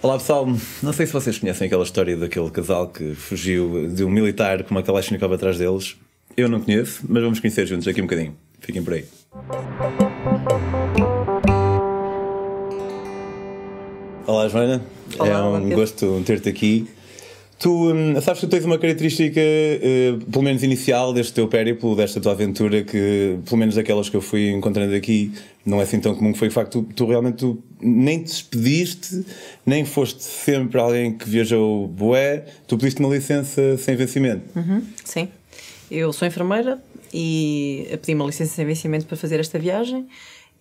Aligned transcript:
Olá 0.00 0.16
pessoal, 0.16 0.46
não 0.82 0.92
sei 0.92 1.06
se 1.06 1.12
vocês 1.12 1.38
conhecem 1.38 1.66
aquela 1.66 1.82
história 1.82 2.16
daquele 2.16 2.48
casal 2.50 2.86
que 2.88 3.14
fugiu 3.14 3.88
de 3.88 4.04
um 4.04 4.10
militar 4.10 4.62
com 4.62 4.70
uma 4.70 4.82
Kalashnikov 4.82 5.32
atrás 5.34 5.58
deles. 5.58 5.96
Eu 6.36 6.48
não 6.48 6.60
conheço, 6.60 7.00
mas 7.08 7.22
vamos 7.22 7.40
conhecer 7.40 7.66
juntos 7.66 7.88
aqui 7.88 8.00
um 8.00 8.04
bocadinho. 8.04 8.36
Fiquem 8.60 8.82
por 8.82 8.92
aí. 8.94 9.04
Olá 14.26 14.46
Joana, 14.48 14.82
Olá, 15.18 15.28
é 15.28 15.42
um 15.42 15.52
Mateus. 15.54 15.74
gosto 15.74 16.22
ter-te 16.24 16.48
aqui. 16.48 16.88
Tu 17.58 17.70
hum, 17.70 18.20
sabes 18.20 18.40
que 18.40 18.46
tens 18.46 18.64
uma 18.64 18.78
característica, 18.78 19.40
eh, 19.40 20.16
pelo 20.30 20.44
menos 20.44 20.62
inicial, 20.62 21.12
deste 21.12 21.32
teu 21.32 21.48
périplo, 21.48 21.96
desta 21.96 22.20
tua 22.20 22.32
aventura, 22.32 22.84
que, 22.84 23.36
pelo 23.44 23.56
menos 23.56 23.74
daquelas 23.74 24.08
que 24.08 24.16
eu 24.16 24.20
fui 24.20 24.50
encontrando 24.50 24.94
aqui, 24.94 25.32
não 25.66 25.80
é 25.80 25.82
assim 25.82 25.98
tão 25.98 26.14
comum, 26.14 26.32
que 26.32 26.38
foi 26.38 26.48
o 26.48 26.50
facto 26.52 26.82
tu, 26.82 26.94
tu 26.94 27.06
realmente 27.06 27.38
tu 27.38 27.60
nem 27.80 28.18
te 28.18 28.26
despediste, 28.26 29.24
nem 29.66 29.84
foste 29.84 30.22
sempre 30.22 30.78
alguém 30.78 31.12
que 31.12 31.28
viajou 31.28 31.88
boé, 31.88 32.44
tu 32.68 32.78
pediste 32.78 33.00
uma 33.00 33.12
licença 33.12 33.76
sem 33.76 33.96
vencimento. 33.96 34.42
Uhum, 34.56 34.80
sim. 35.04 35.28
Eu 35.90 36.12
sou 36.12 36.28
enfermeira 36.28 36.80
e 37.12 37.88
pedi 38.00 38.14
uma 38.14 38.26
licença 38.26 38.54
sem 38.54 38.64
vencimento 38.64 39.06
para 39.06 39.16
fazer 39.16 39.40
esta 39.40 39.58
viagem. 39.58 40.06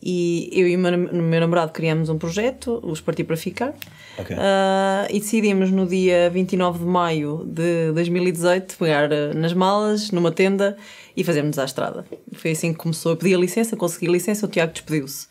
E 0.01 0.49
eu 0.53 0.67
e 0.67 0.75
o 0.75 0.79
meu, 0.79 0.91
nam- 0.91 1.11
meu 1.11 1.39
namorado 1.39 1.71
criamos 1.71 2.07
um 2.09 2.17
projeto, 2.17 2.79
os 2.83 3.01
Partir 3.01 3.23
para 3.23 3.35
Ficar, 3.35 3.73
Ok. 4.19 4.35
Ah, 4.39 5.07
e 5.09 5.19
decidimos 5.19 5.69
no 5.71 5.85
dia 5.87 6.29
29 6.29 6.79
de 6.79 6.85
maio 6.85 7.43
de 7.45 7.91
2018 7.93 8.75
pegar 8.77 9.11
ah, 9.11 9.33
nas 9.33 9.53
malas, 9.53 10.11
numa 10.11 10.31
tenda 10.31 10.77
e 11.15 11.23
fazermos 11.23 11.57
à 11.59 11.65
estrada. 11.65 12.05
Foi 12.33 12.51
assim 12.51 12.71
que 12.73 12.79
começou. 12.79 13.11
Eu 13.13 13.17
pedi 13.17 13.33
a 13.33 13.37
licença, 13.37 13.75
consegui 13.75 14.07
a 14.07 14.11
licença, 14.11 14.45
o 14.45 14.49
Tiago 14.49 14.71
despediu-se. 14.73 15.27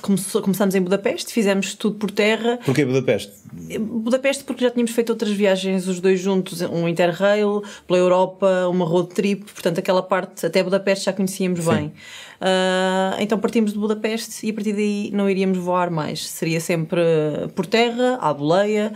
Começou- 0.00 0.42
começámos 0.42 0.74
em 0.74 0.80
Budapeste, 0.82 1.32
fizemos 1.32 1.74
tudo 1.74 1.96
por 1.96 2.10
terra. 2.10 2.58
Porquê 2.64 2.84
Budapeste? 2.84 3.32
Budapeste 3.78 4.44
porque 4.44 4.64
já 4.64 4.70
tínhamos 4.70 4.92
feito 4.92 5.10
outras 5.10 5.30
viagens 5.32 5.86
os 5.86 6.00
dois 6.00 6.18
juntos, 6.20 6.62
um 6.62 6.88
interrail 6.88 7.62
pela 7.86 7.98
Europa, 7.98 8.66
uma 8.68 8.84
road 8.84 9.14
trip, 9.14 9.44
portanto 9.52 9.78
aquela 9.78 10.02
parte 10.02 10.44
até 10.46 10.62
Budapeste 10.62 11.04
já 11.06 11.12
conhecíamos 11.12 11.64
bem. 11.66 11.92
Ah, 12.40 13.16
então 13.20 13.38
partimos 13.38 13.72
de 13.72 13.78
Budapeste 13.78 14.44
e 14.46 14.50
a 14.50 14.54
partir 14.54 14.72
daí 14.72 15.10
não 15.12 15.30
iríamos 15.30 15.58
voar 15.58 15.90
mais, 15.90 16.28
seria 16.28 16.60
sempre 16.60 17.00
por 17.54 17.66
terra, 17.66 18.18
à 18.20 18.32
boleia, 18.34 18.92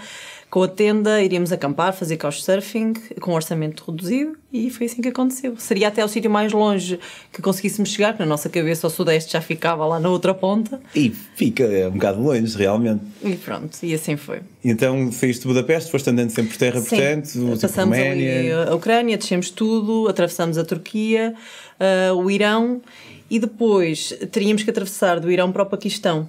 com 0.50 0.62
a 0.62 0.69
tenda, 0.69 1.20
iríamos 1.22 1.52
acampar, 1.52 1.92
fazer 1.92 2.16
couchsurfing, 2.16 2.94
com 3.20 3.33
um 3.33 3.34
orçamento 3.34 3.84
reduzido 3.86 4.36
e 4.53 4.70
foi 4.70 4.86
assim 4.86 5.03
que 5.03 5.08
aconteceu. 5.08 5.55
Seria 5.58 5.88
até 5.88 6.05
o 6.05 6.08
sítio 6.08 6.30
mais 6.30 6.53
longe 6.53 6.98
que 7.33 7.42
conseguíssemos 7.42 7.91
chegar, 7.91 8.14
que 8.14 8.20
na 8.20 8.27
nossa 8.27 8.48
cabeça 8.48 8.86
o 8.86 8.91
sudeste 8.91 9.33
já 9.33 9.41
ficava 9.41 9.84
lá 9.84 9.98
na 9.98 10.08
outra 10.08 10.33
ponta 10.33 10.80
E 10.94 11.11
fica 11.11 11.64
é 11.64 11.88
um 11.88 11.92
bocado 11.92 12.22
longe, 12.22 12.56
realmente. 12.56 13.03
e 13.22 13.34
pronto, 13.36 13.77
e 13.83 13.92
assim 13.94 14.16
foi. 14.16 14.41
Então 14.64 15.11
saíste 15.11 15.42
de 15.42 15.48
Budapeste, 15.48 15.91
foste 15.91 16.11
andando 16.11 16.30
sempre 16.30 16.53
por 16.53 16.58
terra, 16.58 16.81
portanto, 16.81 17.27
tipo 17.27 17.60
passamos 17.60 17.98
ali 17.98 18.53
a 18.53 18.75
Ucrânia, 18.75 19.16
descemos 19.16 19.50
tudo, 19.50 20.08
atravessamos 20.08 20.56
a 20.58 20.64
Turquia, 20.64 21.34
ah, 21.78 22.14
o 22.14 22.31
Irão 22.31 22.81
e 23.28 23.38
depois 23.38 24.16
teríamos 24.31 24.62
que 24.62 24.70
atravessar 24.70 25.19
do 25.19 25.31
Irão 25.31 25.50
para 25.50 25.64
o 25.64 25.66
Paquistão. 25.66 26.28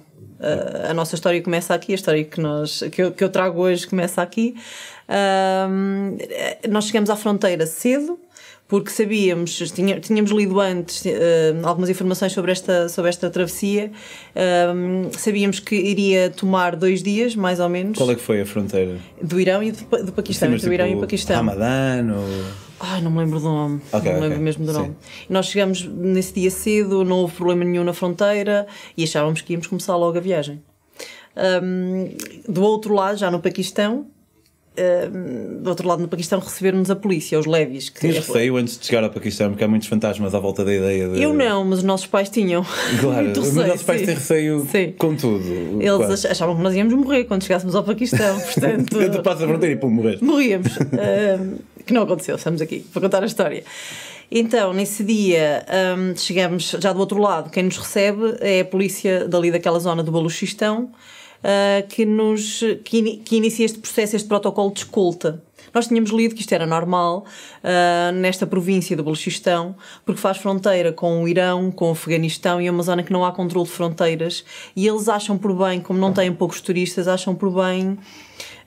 A 0.88 0.94
nossa 0.94 1.14
história 1.14 1.42
começa 1.42 1.74
aqui, 1.74 1.92
a 1.92 1.94
história 1.94 2.24
que, 2.24 2.40
nós, 2.40 2.82
que, 2.92 3.02
eu, 3.02 3.10
que 3.12 3.22
eu 3.24 3.28
trago 3.28 3.60
hoje 3.60 3.86
começa 3.86 4.22
aqui. 4.22 4.54
Nós 6.68 6.84
chegamos 6.86 7.10
à 7.10 7.16
fronteira 7.16 7.66
cedo, 7.66 8.18
porque 8.66 8.90
sabíamos, 8.90 9.56
tinha- 9.72 9.98
tínhamos 9.98 10.30
lido 10.30 10.60
antes 10.60 11.02
ah, 11.06 11.66
algumas 11.68 11.88
informações 11.88 12.32
sobre 12.32 12.52
esta, 12.52 12.88
sobre 12.90 13.08
esta 13.08 13.30
travessia, 13.30 13.90
sabíamos 15.18 15.58
que 15.58 15.74
iria 15.74 16.28
tomar 16.30 16.76
dois 16.76 17.02
dias, 17.02 17.34
mais 17.34 17.60
ou 17.60 17.68
menos, 17.68 17.96
Qual 17.96 18.10
é 18.10 18.14
que 18.14 18.20
foi 18.20 18.40
a 18.42 18.46
fronteira? 18.46 18.96
do 19.22 19.40
Irão 19.40 19.62
e 19.62 19.72
do, 19.72 20.04
do 20.04 20.12
Paquistão, 20.12 20.52
entre 20.52 20.68
o 20.68 20.72
Irão 20.72 20.86
e 20.86 20.94
o 20.96 21.00
Paquistão. 21.00 21.36
Ramadã 21.36 22.14
ou... 22.14 22.67
Ai, 22.80 23.00
não 23.00 23.10
me 23.10 23.18
lembro 23.18 23.40
do 23.40 23.48
nome. 23.48 23.80
Ok, 23.92 24.10
não 24.12 24.20
me 24.20 24.20
lembro 24.20 24.36
ok. 24.36 24.44
mesmo 24.44 24.66
do 24.66 24.72
nome. 24.72 24.96
Nós 25.28 25.46
chegamos 25.46 25.84
nesse 25.84 26.32
dia 26.32 26.50
cedo, 26.50 27.04
não 27.04 27.18
houve 27.18 27.34
problema 27.34 27.64
nenhum 27.64 27.84
na 27.84 27.92
fronteira 27.92 28.66
e 28.96 29.04
achávamos 29.04 29.40
que 29.40 29.52
íamos 29.52 29.66
começar 29.66 29.96
logo 29.96 30.16
a 30.16 30.20
viagem. 30.20 30.62
Ahm, 31.36 32.16
do 32.48 32.62
outro 32.62 32.94
lado, 32.94 33.16
já 33.16 33.30
no 33.30 33.40
Paquistão, 33.40 34.06
ahm, 34.78 35.62
do 35.62 35.68
outro 35.70 35.86
lado 35.88 36.00
no 36.02 36.08
Paquistão, 36.08 36.38
receberam-nos 36.38 36.90
a 36.90 36.96
polícia, 36.96 37.38
os 37.38 37.46
levies. 37.46 37.88
Que 37.88 38.00
Tinhas 38.00 38.16
receio 38.26 38.56
antes 38.56 38.78
de 38.78 38.86
chegar 38.86 39.02
ao 39.04 39.10
Paquistão, 39.10 39.50
porque 39.50 39.64
há 39.64 39.68
muitos 39.68 39.88
fantasmas 39.88 40.34
à 40.34 40.38
volta 40.38 40.64
da 40.64 40.72
ideia 40.74 41.08
de... 41.08 41.22
Eu 41.22 41.32
não, 41.34 41.64
mas 41.64 41.78
os 41.78 41.84
nossos 41.84 42.06
pais 42.06 42.28
tinham. 42.30 42.64
Claro, 43.00 43.24
Muito 43.26 43.40
os 43.40 43.46
receio, 43.48 43.66
nossos 43.66 43.82
pais 43.82 44.00
sim. 44.00 44.06
têm 44.06 44.14
receio 44.14 44.68
Sim. 44.70 44.94
com 44.96 45.14
tudo. 45.16 45.44
Eles 45.82 45.96
quase. 45.96 46.26
ach- 46.26 46.32
achavam 46.32 46.56
que 46.56 46.62
nós 46.62 46.74
íamos 46.74 46.94
morrer 46.94 47.24
quando 47.24 47.42
chegássemos 47.42 47.74
ao 47.74 47.82
Paquistão, 47.84 48.38
portanto. 48.40 48.96
Tu 49.12 49.22
passas 49.22 49.42
a 49.42 49.48
fronteira 49.48 49.74
e 49.74 49.76
pum, 49.76 49.90
morreste. 49.90 50.24
morríamos. 50.24 50.72
Ahm, 50.78 51.56
que 51.84 51.92
não 51.92 52.02
aconteceu, 52.02 52.36
estamos 52.36 52.60
aqui 52.60 52.80
para 52.92 53.02
contar 53.02 53.22
a 53.22 53.26
história. 53.26 53.64
Então, 54.30 54.74
nesse 54.74 55.02
dia, 55.02 55.64
ahm, 55.68 56.14
chegamos 56.14 56.76
já 56.78 56.92
do 56.92 57.00
outro 57.00 57.18
lado. 57.18 57.50
Quem 57.50 57.62
nos 57.62 57.78
recebe 57.78 58.36
é 58.40 58.60
a 58.60 58.64
polícia 58.64 59.26
dali 59.26 59.50
daquela 59.50 59.78
zona 59.80 60.02
do 60.02 60.12
Baluchistão 60.12 60.90
ah, 61.42 61.82
que, 61.88 62.04
nos, 62.04 62.60
que, 62.84 62.98
ini- 62.98 63.16
que 63.18 63.36
inicia 63.36 63.66
este 63.66 63.78
processo, 63.78 64.16
este 64.16 64.28
protocolo 64.28 64.70
de 64.72 64.80
escolta. 64.80 65.42
Nós 65.74 65.86
tínhamos 65.86 66.10
lido 66.10 66.34
que 66.34 66.40
isto 66.40 66.52
era 66.52 66.66
normal 66.66 67.24
ah, 67.62 68.10
nesta 68.12 68.46
província 68.46 68.96
do 68.96 69.02
Baluchistão, 69.04 69.74
porque 70.04 70.20
faz 70.20 70.38
fronteira 70.38 70.92
com 70.92 71.22
o 71.22 71.28
Irão, 71.28 71.70
com 71.70 71.88
o 71.88 71.92
Afeganistão 71.92 72.60
e 72.60 72.66
é 72.66 72.70
uma 72.70 72.82
zona 72.82 73.02
que 73.02 73.12
não 73.12 73.24
há 73.24 73.32
controle 73.32 73.66
de 73.66 73.72
fronteiras. 73.72 74.44
E 74.74 74.86
eles 74.86 75.08
acham 75.08 75.36
por 75.36 75.54
bem, 75.54 75.80
como 75.80 75.98
não 75.98 76.12
têm 76.12 76.32
poucos 76.32 76.60
turistas, 76.60 77.08
acham 77.08 77.34
por 77.34 77.50
bem 77.50 77.98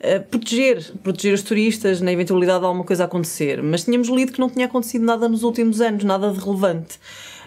Uh, 0.04 0.20
proteger, 0.32 0.94
proteger 1.04 1.32
os 1.32 1.44
turistas 1.44 2.02
na 2.02 2.12
eventualidade 2.12 2.62
de 2.62 2.66
alguma 2.66 2.84
coisa 2.84 3.04
acontecer. 3.04 3.62
Mas 3.62 3.84
tínhamos 3.84 4.10
lido 4.10 4.32
que 4.32 4.40
não 4.40 4.50
tinha 4.50 4.66
acontecido 4.66 5.06
nada 5.06 5.30
nos 5.30 5.44
últimos 5.44 5.80
anos, 5.80 6.04
nada 6.04 6.32
de 6.32 6.40
relevante. 6.40 7.00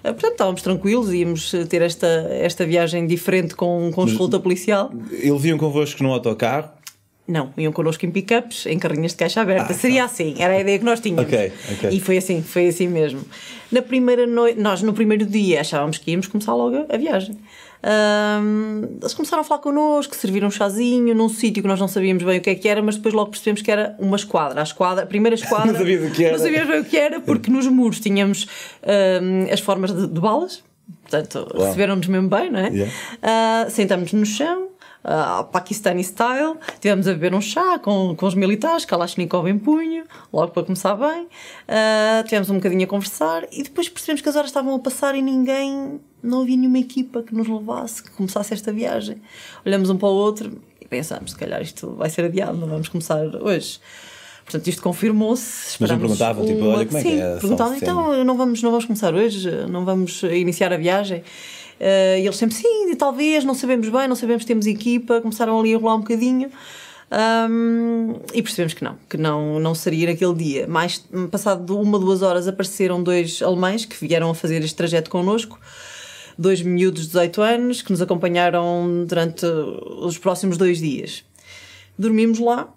Uh, 0.04 0.12
portanto, 0.12 0.32
estávamos 0.32 0.62
tranquilos, 0.62 1.12
íamos 1.12 1.53
uh, 1.54 1.66
ter 1.66 1.81
esta, 1.81 2.06
esta 2.31 2.66
viagem 2.66 3.06
diferente 3.06 3.54
com, 3.54 3.91
com 3.94 4.04
escolta 4.04 4.38
policial. 4.38 4.92
Eles 5.10 5.44
iam 5.44 5.56
convosco 5.56 6.03
num 6.03 6.12
autocarro. 6.12 6.69
Não, 7.26 7.54
iam 7.56 7.72
connosco 7.72 8.04
em 8.04 8.10
pick-ups, 8.10 8.66
em 8.66 8.78
carrinhas 8.78 9.12
de 9.12 9.16
caixa 9.16 9.41
aberta. 9.41 9.72
Seria 9.72 10.04
assim, 10.04 10.34
era 10.38 10.53
a 10.53 10.60
ideia 10.60 10.78
que 10.78 10.84
nós 10.84 11.00
tínhamos. 11.00 11.25
Ok, 11.25 11.53
ok. 11.72 11.91
E 11.91 11.98
foi 11.98 12.19
assim, 12.19 12.42
foi 12.42 12.69
assim 12.69 12.87
mesmo. 12.87 13.22
Na 13.72 13.81
primeira 13.81 14.26
noite, 14.26 14.60
nós 14.60 14.82
no 14.82 14.92
primeiro 14.92 15.25
dia 15.25 15.62
achávamos 15.62 15.97
que 15.97 16.10
íamos 16.10 16.26
começar 16.26 16.54
logo 16.54 16.84
a 16.86 16.97
viagem. 16.98 17.34
Eles 19.00 19.12
começaram 19.15 19.43
a 19.43 19.45
falar 19.45 19.61
connosco, 19.61 20.15
serviram 20.17 20.49
um 20.49 20.50
chazinho 20.50 21.15
num 21.15 21.28
sítio 21.28 21.62
que 21.62 21.69
nós 21.69 21.78
não 21.78 21.89
sabíamos 21.89 22.22
bem 22.22 22.39
o 22.39 22.41
que 22.41 22.50
é 22.50 22.55
que 22.55 22.69
era, 22.69 22.83
mas 22.83 22.97
depois 22.97 23.15
logo 23.15 23.31
percebemos 23.31 23.62
que 23.62 23.71
era 23.71 23.95
uma 23.99 24.17
esquadra. 24.17 24.61
A 24.61 24.62
esquadra, 24.62 25.05
a 25.05 25.06
primeira 25.06 25.34
esquadra. 25.34 25.72
Não 25.72 25.78
sabias 25.78 26.11
o 26.11 26.15
que 26.15 26.25
era. 26.25 26.37
Não 26.37 26.45
sabíamos 26.45 26.69
bem 26.69 26.81
o 26.81 26.84
que 26.84 26.97
era, 26.97 27.21
porque 27.21 27.50
nos 27.50 27.67
muros 27.67 28.00
tínhamos 28.00 28.47
as 29.53 29.61
formas 29.61 29.93
de, 29.93 30.06
de 30.06 30.21
balas. 30.21 30.62
Portanto, 31.03 31.47
receberam-nos 31.56 32.06
mesmo 32.06 32.28
bem, 32.28 32.50
não 32.50 32.61
é? 32.61 32.69
Yeah. 32.69 32.93
Ah, 33.22 33.67
Sentamos-nos 33.69 34.12
no 34.12 34.27
chão, 34.27 34.69
uh, 35.04 35.44
Pakistani 35.44 36.03
style, 36.03 36.56
tivemos 36.81 37.06
a 37.06 37.12
beber 37.12 37.34
um 37.34 37.41
chá 37.41 37.78
com, 37.78 38.15
com 38.16 38.26
os 38.26 38.34
militares, 38.34 38.84
Kalashnikov 38.84 39.48
em 39.48 39.59
punho, 39.59 40.04
logo 40.32 40.53
para 40.53 40.65
começar 40.65 40.94
bem. 40.94 41.26
Ah, 41.69 42.22
tivemos 42.25 42.50
um 42.50 42.54
bocadinho 42.54 42.84
a 42.84 42.87
conversar 42.87 43.44
e 43.53 43.62
depois 43.62 43.88
percebemos 43.88 44.20
que 44.20 44.28
as 44.28 44.37
horas 44.37 44.50
estavam 44.50 44.75
a 44.75 44.78
passar 44.78 45.15
e 45.15 45.22
ninguém, 45.22 46.00
não 46.22 46.42
havia 46.42 46.56
nenhuma 46.56 46.78
equipa 46.78 47.22
que 47.22 47.34
nos 47.34 47.48
levasse, 47.48 48.03
que 48.03 48.10
começasse 48.10 48.54
esta 48.54 48.72
viagem. 48.72 49.20
Olhamos 49.65 49.91
um 49.91 49.97
para 49.97 50.09
o 50.09 50.12
outro 50.12 50.60
e 50.81 50.87
pensamos, 50.87 51.32
se 51.32 51.36
calhar 51.36 51.60
isto 51.62 51.94
vai 51.94 52.10
ser 52.10 52.25
adiado, 52.25 52.56
não 52.56 52.69
vamos 52.69 52.88
começar 52.88 53.25
hoje. 53.36 53.81
Portanto, 54.44 54.69
isto 54.69 54.82
confirmou-se. 54.82 55.76
Mas 55.81 55.91
não 55.91 55.98
perguntavam, 55.98 56.44
tipo, 56.44 56.65
olha, 56.66 56.84
como 56.84 56.98
é 56.98 57.03
que 57.03 57.09
Sim, 57.09 57.21
é? 57.21 57.34
Só 57.34 57.41
perguntavam, 57.41 57.76
então 57.76 58.25
não 58.25 58.36
vamos, 58.36 58.62
não 58.62 58.71
vamos 58.71 58.84
começar 58.84 59.15
hoje, 59.15 59.50
não 59.71 59.84
vamos 59.84 60.22
iniciar 60.22 60.72
a 60.72 60.76
viagem. 60.76 61.25
Eh, 61.81 62.21
e 62.21 62.27
eles 62.27 62.37
sempre, 62.37 62.55
sim, 62.55 62.95
talvez, 62.97 63.45
não 63.45 63.55
sabemos 63.55 63.89
bem, 63.89 64.09
não 64.09 64.17
sabemos 64.17 64.45
temos 64.45 64.67
equipa, 64.67 65.21
começaram 65.21 65.59
ali 65.59 65.75
a 65.75 65.79
rolar 65.79 65.97
um 65.97 66.01
bocadinho. 66.01 66.51
Ahm, 67.10 68.16
e 68.33 68.43
percebemos 68.43 68.75
que 68.75 68.83
não, 68.83 68.97
que 69.09 69.16
não, 69.16 69.60
não 69.60 69.75
seria 69.75 70.09
naquele 70.09 70.34
dia. 70.34 70.66
Mais 70.66 71.04
passado 71.31 71.78
uma, 71.78 71.98
duas 71.98 72.22
horas 72.22 72.48
apareceram 72.48 73.03
dois 73.03 73.43
alemães 73.43 73.84
que 73.84 73.97
vieram 74.04 74.31
a 74.31 74.34
fazer 74.34 74.63
este 74.65 74.75
trajeto 74.75 75.10
connosco, 75.10 75.59
dois 76.39 76.63
miúdos 76.63 77.03
de 77.03 77.09
18 77.09 77.43
anos 77.43 77.83
que 77.83 77.93
nos 77.93 78.03
acompanharam 78.03 79.04
durante 79.07 79.47
os 79.47 80.19
próximos 80.19 80.57
dois 80.57 80.78
dias. 80.78 81.25
Dormimos 81.97 82.41
lá, 82.41 82.72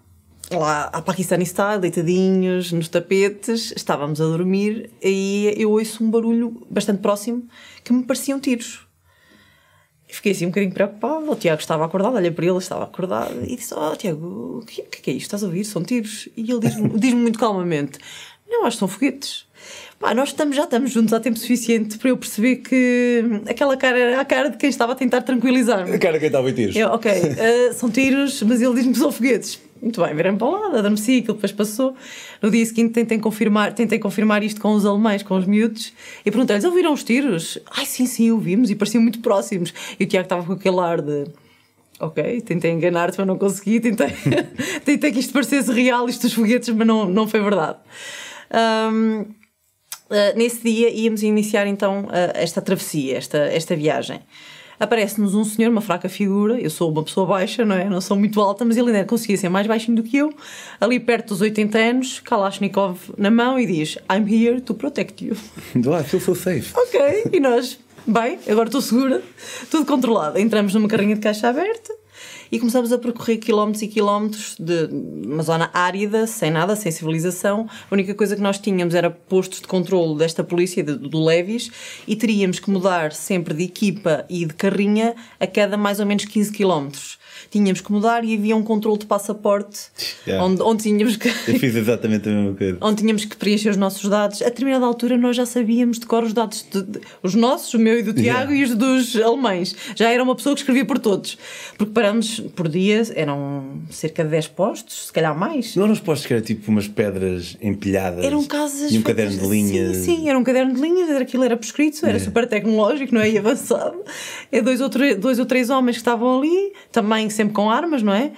lá 0.52 0.84
à 0.92 1.02
Pakistani 1.02 1.44
style, 1.44 1.80
deitadinhos 1.80 2.70
nos 2.70 2.88
tapetes, 2.88 3.72
estávamos 3.74 4.20
a 4.20 4.24
dormir 4.24 4.90
e 5.02 5.52
eu 5.56 5.72
ouço 5.72 6.04
um 6.04 6.10
barulho 6.10 6.64
bastante 6.70 7.00
próximo 7.00 7.48
que 7.82 7.92
me 7.92 8.04
pareciam 8.04 8.38
tiros. 8.38 8.87
E 10.08 10.14
Fiquei 10.14 10.32
assim 10.32 10.46
um 10.46 10.48
bocadinho 10.48 10.72
preocupada. 10.72 11.30
O 11.30 11.36
Tiago 11.36 11.60
estava 11.60 11.84
acordado, 11.84 12.16
olhei 12.16 12.30
para 12.30 12.46
ele, 12.46 12.56
estava 12.58 12.84
acordado 12.84 13.44
e 13.44 13.56
disse: 13.56 13.74
Oh, 13.74 13.94
Tiago, 13.94 14.60
o 14.62 14.66
que, 14.66 14.80
o 14.80 14.84
que 14.84 15.10
é 15.10 15.14
isto? 15.14 15.26
Estás 15.26 15.42
a 15.42 15.46
ouvir? 15.46 15.64
São 15.64 15.82
tiros. 15.82 16.28
E 16.36 16.50
ele 16.50 16.60
diz-me 16.60 16.88
diz 16.98 17.12
muito 17.12 17.38
calmamente: 17.38 17.98
Não, 18.48 18.64
acho 18.64 18.76
que 18.76 18.80
são 18.80 18.88
foguetes. 18.88 19.46
Pá, 19.98 20.14
nós 20.14 20.28
estamos, 20.28 20.54
já 20.54 20.62
estamos 20.62 20.92
juntos 20.92 21.12
há 21.12 21.18
tempo 21.18 21.36
suficiente 21.38 21.98
para 21.98 22.10
eu 22.10 22.16
perceber 22.16 22.56
que 22.56 23.24
aquela 23.48 23.76
cara 23.76 23.98
era 23.98 24.20
a 24.20 24.24
cara 24.24 24.48
de 24.48 24.56
quem 24.56 24.70
estava 24.70 24.92
a 24.92 24.94
tentar 24.94 25.22
tranquilizar-me. 25.22 25.92
A 25.92 25.98
cara 25.98 26.14
de 26.14 26.20
quem 26.20 26.28
estava 26.28 26.48
em 26.48 26.54
tiros. 26.54 26.76
Eu, 26.76 26.88
ok, 26.90 27.10
uh, 27.10 27.74
são 27.74 27.90
tiros, 27.90 28.40
mas 28.42 28.62
ele 28.62 28.74
diz-me 28.74 28.92
que 28.92 28.98
são 28.98 29.10
foguetes. 29.10 29.60
Muito 29.80 30.02
bem, 30.02 30.14
virei 30.14 30.32
para 30.32 30.46
o 30.46 30.50
lado, 30.50 30.76
adormeci, 30.76 31.18
aquilo 31.18 31.34
depois 31.34 31.52
passou. 31.52 31.94
No 32.42 32.50
dia 32.50 32.64
seguinte 32.66 32.92
tentei 32.92 33.18
confirmar, 33.18 33.72
tentei 33.72 33.98
confirmar 33.98 34.42
isto 34.42 34.60
com 34.60 34.72
os 34.74 34.84
alemães, 34.84 35.22
com 35.22 35.36
os 35.36 35.46
miúdos, 35.46 35.92
e 36.24 36.30
perguntei-lhes: 36.30 36.64
ouviram 36.64 36.92
os 36.92 37.04
tiros? 37.04 37.58
Ai, 37.70 37.86
sim, 37.86 38.06
sim, 38.06 38.30
ouvimos, 38.30 38.70
e 38.70 38.74
pareciam 38.74 39.02
muito 39.02 39.20
próximos. 39.20 39.72
E 39.98 40.04
o 40.04 40.06
Tiago 40.06 40.26
estava 40.26 40.44
com 40.44 40.52
aquele 40.52 40.80
ar 40.80 41.00
de. 41.00 41.26
Ok, 42.00 42.40
tentei 42.42 42.70
enganar-te, 42.70 43.18
mas 43.18 43.26
não 43.26 43.38
consegui. 43.38 43.80
Tentei, 43.80 44.08
tentei 44.84 45.12
que 45.12 45.20
isto 45.20 45.32
parecesse 45.32 45.72
real, 45.72 46.08
isto 46.08 46.22
dos 46.22 46.32
foguetes, 46.32 46.68
mas 46.68 46.86
não, 46.86 47.08
não 47.08 47.26
foi 47.26 47.40
verdade. 47.40 47.78
Um, 48.92 49.26
Uh, 50.08 50.32
nesse 50.38 50.62
dia 50.62 50.88
íamos 50.88 51.22
iniciar 51.22 51.66
então 51.66 52.04
uh, 52.04 52.32
esta 52.32 52.62
travessia, 52.62 53.18
esta, 53.18 53.36
esta 53.36 53.76
viagem. 53.76 54.20
Aparece-nos 54.78 55.34
um 55.34 55.44
senhor, 55.44 55.70
uma 55.70 55.80
fraca 55.80 56.08
figura, 56.08 56.60
eu 56.60 56.70
sou 56.70 56.90
uma 56.90 57.02
pessoa 57.02 57.26
baixa, 57.26 57.64
não 57.64 57.74
é? 57.74 57.88
Não 57.88 58.00
sou 58.00 58.16
muito 58.16 58.40
alta, 58.40 58.64
mas 58.64 58.76
ele 58.76 58.90
ainda 58.90 59.04
conseguia 59.04 59.36
ser 59.36 59.48
mais 59.48 59.66
baixinho 59.66 59.96
do 59.96 60.02
que 60.02 60.16
eu, 60.16 60.32
ali 60.80 61.00
perto 61.00 61.28
dos 61.28 61.40
80 61.40 61.78
anos, 61.78 62.20
Kalashnikov 62.20 62.98
na 63.16 63.30
mão 63.30 63.58
e 63.58 63.66
diz: 63.66 63.98
I'm 64.10 64.26
here 64.32 64.60
to 64.60 64.74
protect 64.74 65.24
you. 65.24 65.36
Do 65.74 65.90
lado, 65.90 66.04
feel 66.04 66.20
so 66.20 66.34
safe. 66.34 66.72
Ok, 66.74 67.24
e 67.32 67.40
nós, 67.40 67.78
bem, 68.06 68.38
agora 68.48 68.68
estou 68.68 68.80
segura, 68.80 69.22
tudo 69.70 69.84
controlado. 69.84 70.38
Entramos 70.38 70.74
numa 70.74 70.88
carrinha 70.88 71.14
de 71.14 71.20
caixa 71.20 71.48
aberta 71.48 71.92
e 72.50 72.58
começamos 72.58 72.92
a 72.92 72.98
percorrer 72.98 73.38
quilómetros 73.38 73.82
e 73.82 73.88
quilómetros 73.88 74.56
de 74.58 74.88
uma 75.26 75.42
zona 75.42 75.70
árida, 75.72 76.26
sem 76.26 76.50
nada, 76.50 76.74
sem 76.76 76.90
civilização. 76.90 77.68
A 77.90 77.94
única 77.94 78.14
coisa 78.14 78.34
que 78.34 78.42
nós 78.42 78.58
tínhamos 78.58 78.94
era 78.94 79.10
postos 79.10 79.60
de 79.60 79.66
controle 79.66 80.16
desta 80.18 80.42
polícia, 80.42 80.82
de, 80.82 80.94
do 80.94 81.24
Levis, 81.24 81.70
e 82.06 82.16
teríamos 82.16 82.58
que 82.58 82.70
mudar 82.70 83.12
sempre 83.12 83.54
de 83.54 83.64
equipa 83.64 84.24
e 84.28 84.46
de 84.46 84.54
carrinha 84.54 85.14
a 85.38 85.46
cada 85.46 85.76
mais 85.76 86.00
ou 86.00 86.06
menos 86.06 86.24
15 86.24 86.52
quilómetros 86.52 87.18
tínhamos 87.50 87.80
que 87.80 87.90
mudar 87.90 88.24
e 88.24 88.34
havia 88.34 88.56
um 88.56 88.62
controle 88.62 88.98
de 88.98 89.06
passaporte 89.06 89.78
yeah. 90.26 90.44
onde, 90.44 90.62
onde 90.62 90.82
tínhamos 90.82 91.16
que. 91.16 91.28
Eu 91.28 91.58
fiz 91.58 91.74
exatamente 91.74 92.28
a 92.28 92.32
mesma 92.32 92.54
coisa. 92.54 92.78
onde 92.82 93.02
tínhamos 93.02 93.24
que 93.24 93.36
preencher 93.36 93.70
os 93.70 93.76
nossos 93.76 94.08
dados. 94.08 94.42
A 94.42 94.46
determinada 94.46 94.84
altura 94.84 95.16
nós 95.16 95.36
já 95.36 95.46
sabíamos 95.46 95.98
de 95.98 96.06
cor 96.06 96.22
os 96.22 96.32
dados, 96.32 96.64
de, 96.70 96.82
de, 96.82 97.00
os 97.22 97.34
nossos, 97.34 97.72
o 97.74 97.78
meu 97.78 97.98
e 97.98 98.02
do 98.02 98.12
Tiago, 98.12 98.52
yeah. 98.52 98.56
e 98.56 98.64
os 98.64 98.74
dos 98.74 99.16
alemães. 99.16 99.74
Já 99.94 100.10
era 100.10 100.22
uma 100.22 100.34
pessoa 100.34 100.54
que 100.54 100.60
escrevia 100.60 100.84
por 100.84 100.98
todos. 100.98 101.38
Porque 101.76 101.92
paramos 101.92 102.40
por 102.54 102.68
dia, 102.68 103.02
eram 103.14 103.82
cerca 103.90 104.24
de 104.24 104.30
10 104.30 104.48
postos, 104.48 105.06
se 105.06 105.12
calhar 105.12 105.36
mais. 105.36 105.74
Não 105.76 105.84
eram 105.84 105.92
os 105.92 106.00
postos 106.00 106.26
que 106.26 106.32
eram 106.32 106.42
tipo 106.42 106.70
umas 106.70 106.88
pedras 106.88 107.56
empilhadas. 107.60 108.24
Eram 108.24 108.44
casas. 108.44 108.92
E 108.92 108.98
um 108.98 109.02
caderno 109.02 109.38
de 109.38 109.46
linhas. 109.46 109.96
Sim, 109.98 110.16
sim, 110.16 110.28
era 110.28 110.38
um 110.38 110.44
caderno 110.44 110.74
de 110.74 110.80
linhas, 110.80 111.10
aquilo 111.10 111.44
era 111.44 111.56
prescrito, 111.56 111.98
era 111.98 112.12
yeah. 112.12 112.24
super 112.24 112.46
tecnológico, 112.46 113.14
não 113.14 113.20
é? 113.20 113.30
E 113.30 113.38
avançado. 113.38 114.02
É 114.50 114.60
dois 114.60 114.80
ou, 114.80 114.88
dois 115.18 115.38
ou 115.38 115.46
três 115.46 115.70
homens 115.70 115.96
que 115.96 116.00
estavam 116.00 116.38
ali, 116.38 116.72
também 116.90 117.28
sempre 117.38 117.54
com 117.54 117.70
armas, 117.70 118.02
não 118.02 118.12
é? 118.12 118.32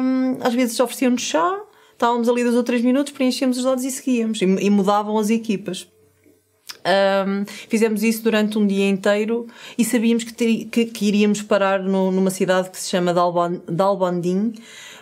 Um, 0.00 0.38
às 0.40 0.54
vezes 0.54 0.78
ofereciam-nos 0.78 1.22
chá, 1.22 1.60
estávamos 1.92 2.28
ali 2.28 2.42
dois 2.42 2.54
ou 2.56 2.62
três 2.62 2.82
minutos, 2.82 3.12
preenchíamos 3.12 3.58
os 3.58 3.64
dados 3.64 3.84
e 3.84 3.90
seguíamos. 3.90 4.40
E, 4.40 4.44
e 4.44 4.70
mudavam 4.70 5.18
as 5.18 5.30
equipas. 5.30 5.88
Um, 6.86 7.44
fizemos 7.68 8.02
isso 8.02 8.22
durante 8.22 8.58
um 8.58 8.66
dia 8.66 8.88
inteiro 8.88 9.46
e 9.76 9.84
sabíamos 9.84 10.22
que, 10.24 10.34
ter, 10.34 10.66
que, 10.66 10.84
que 10.84 11.06
iríamos 11.06 11.40
parar 11.40 11.82
no, 11.82 12.10
numa 12.10 12.30
cidade 12.30 12.70
que 12.70 12.78
se 12.78 12.90
chama 12.90 13.14
Dalbandin 13.14 14.52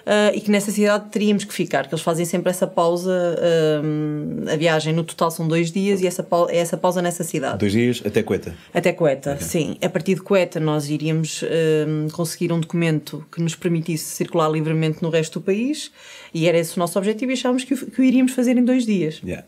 uh, 0.06 0.34
e 0.34 0.40
que 0.40 0.50
nessa 0.50 0.70
cidade 0.70 1.10
teríamos 1.10 1.44
que 1.44 1.52
ficar, 1.52 1.87
que 1.87 1.94
eles 1.94 2.02
fazem 2.02 2.25
sempre 2.25 2.50
essa 2.50 2.66
pausa, 2.66 3.10
uh, 3.10 4.50
a 4.50 4.56
viagem 4.56 4.93
no 4.93 5.04
total 5.04 5.31
são 5.31 5.46
dois 5.46 5.70
dias 5.70 6.00
e 6.00 6.06
essa, 6.06 6.22
pausa, 6.22 6.52
essa 6.54 6.76
pausa 6.76 7.02
nessa 7.02 7.25
cidade. 7.25 7.58
Dois 7.58 7.72
dias 7.72 8.02
até 8.04 8.22
Coeta? 8.22 8.54
Até 8.72 8.93
Coeta, 8.93 9.32
okay. 9.34 9.46
sim. 9.46 9.76
A 9.82 9.88
partir 9.88 10.14
de 10.14 10.22
Coeta 10.22 10.60
nós 10.60 10.88
iríamos 10.88 11.43
uh, 11.43 12.12
conseguir 12.12 12.52
um 12.52 12.60
documento 12.60 13.25
que 13.31 13.40
nos 13.40 13.54
permitisse 13.54 14.04
circular 14.04 14.50
livremente 14.50 15.02
no 15.02 15.10
resto 15.10 15.40
do 15.40 15.44
país 15.44 15.90
e 16.34 16.46
era 16.46 16.58
esse 16.58 16.76
o 16.76 16.81
nosso 16.81 16.98
objetivo 16.98 17.31
e 17.32 17.34
achávamos 17.34 17.64
que 17.64 17.75
o, 17.75 17.90
que 17.90 18.00
o 18.00 18.05
iríamos 18.05 18.32
fazer 18.32 18.56
em 18.56 18.64
dois 18.64 18.84
dias. 18.84 19.20
Yeah. 19.25 19.46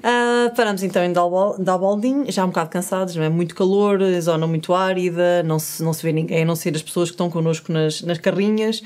Uh, 0.00 0.54
paramos 0.56 0.82
então 0.82 1.04
em 1.04 1.12
Dalbaldin, 1.12 2.30
já 2.30 2.44
um 2.44 2.48
bocado 2.48 2.70
cansados, 2.70 3.16
não 3.16 3.22
é? 3.22 3.28
Muito 3.28 3.54
calor, 3.54 4.00
zona 4.20 4.46
muito 4.46 4.72
árida, 4.72 5.42
não 5.42 5.58
se, 5.58 5.82
não 5.82 5.92
se 5.92 6.02
vê 6.02 6.12
ninguém, 6.12 6.42
a 6.42 6.44
não 6.44 6.56
ser 6.56 6.74
as 6.74 6.82
pessoas 6.82 7.10
que 7.10 7.14
estão 7.14 7.28
connosco 7.28 7.70
nas, 7.70 8.00
nas 8.02 8.18
carrinhas 8.18 8.82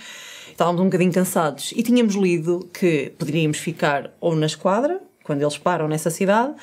estávamos 0.54 0.80
um 0.80 0.84
bocadinho 0.84 1.12
cansados 1.12 1.72
e 1.74 1.82
tínhamos 1.82 2.14
lido 2.14 2.68
que 2.72 3.12
poderíamos 3.18 3.58
ficar 3.58 4.12
ou 4.20 4.36
na 4.36 4.46
esquadra, 4.46 5.00
quando 5.24 5.42
eles 5.42 5.58
param 5.58 5.88
nessa 5.88 6.10
cidade, 6.10 6.54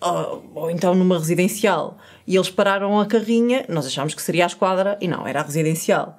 ou, 0.00 0.50
ou 0.54 0.70
então 0.70 0.94
numa 0.94 1.18
residencial. 1.18 1.98
E 2.26 2.34
eles 2.34 2.48
pararam 2.48 2.98
a 2.98 3.04
carrinha, 3.04 3.66
nós 3.68 3.86
achámos 3.86 4.14
que 4.14 4.22
seria 4.22 4.44
a 4.44 4.46
esquadra 4.46 4.96
e 5.00 5.06
não, 5.06 5.26
era 5.26 5.40
a 5.40 5.42
residencial. 5.42 6.18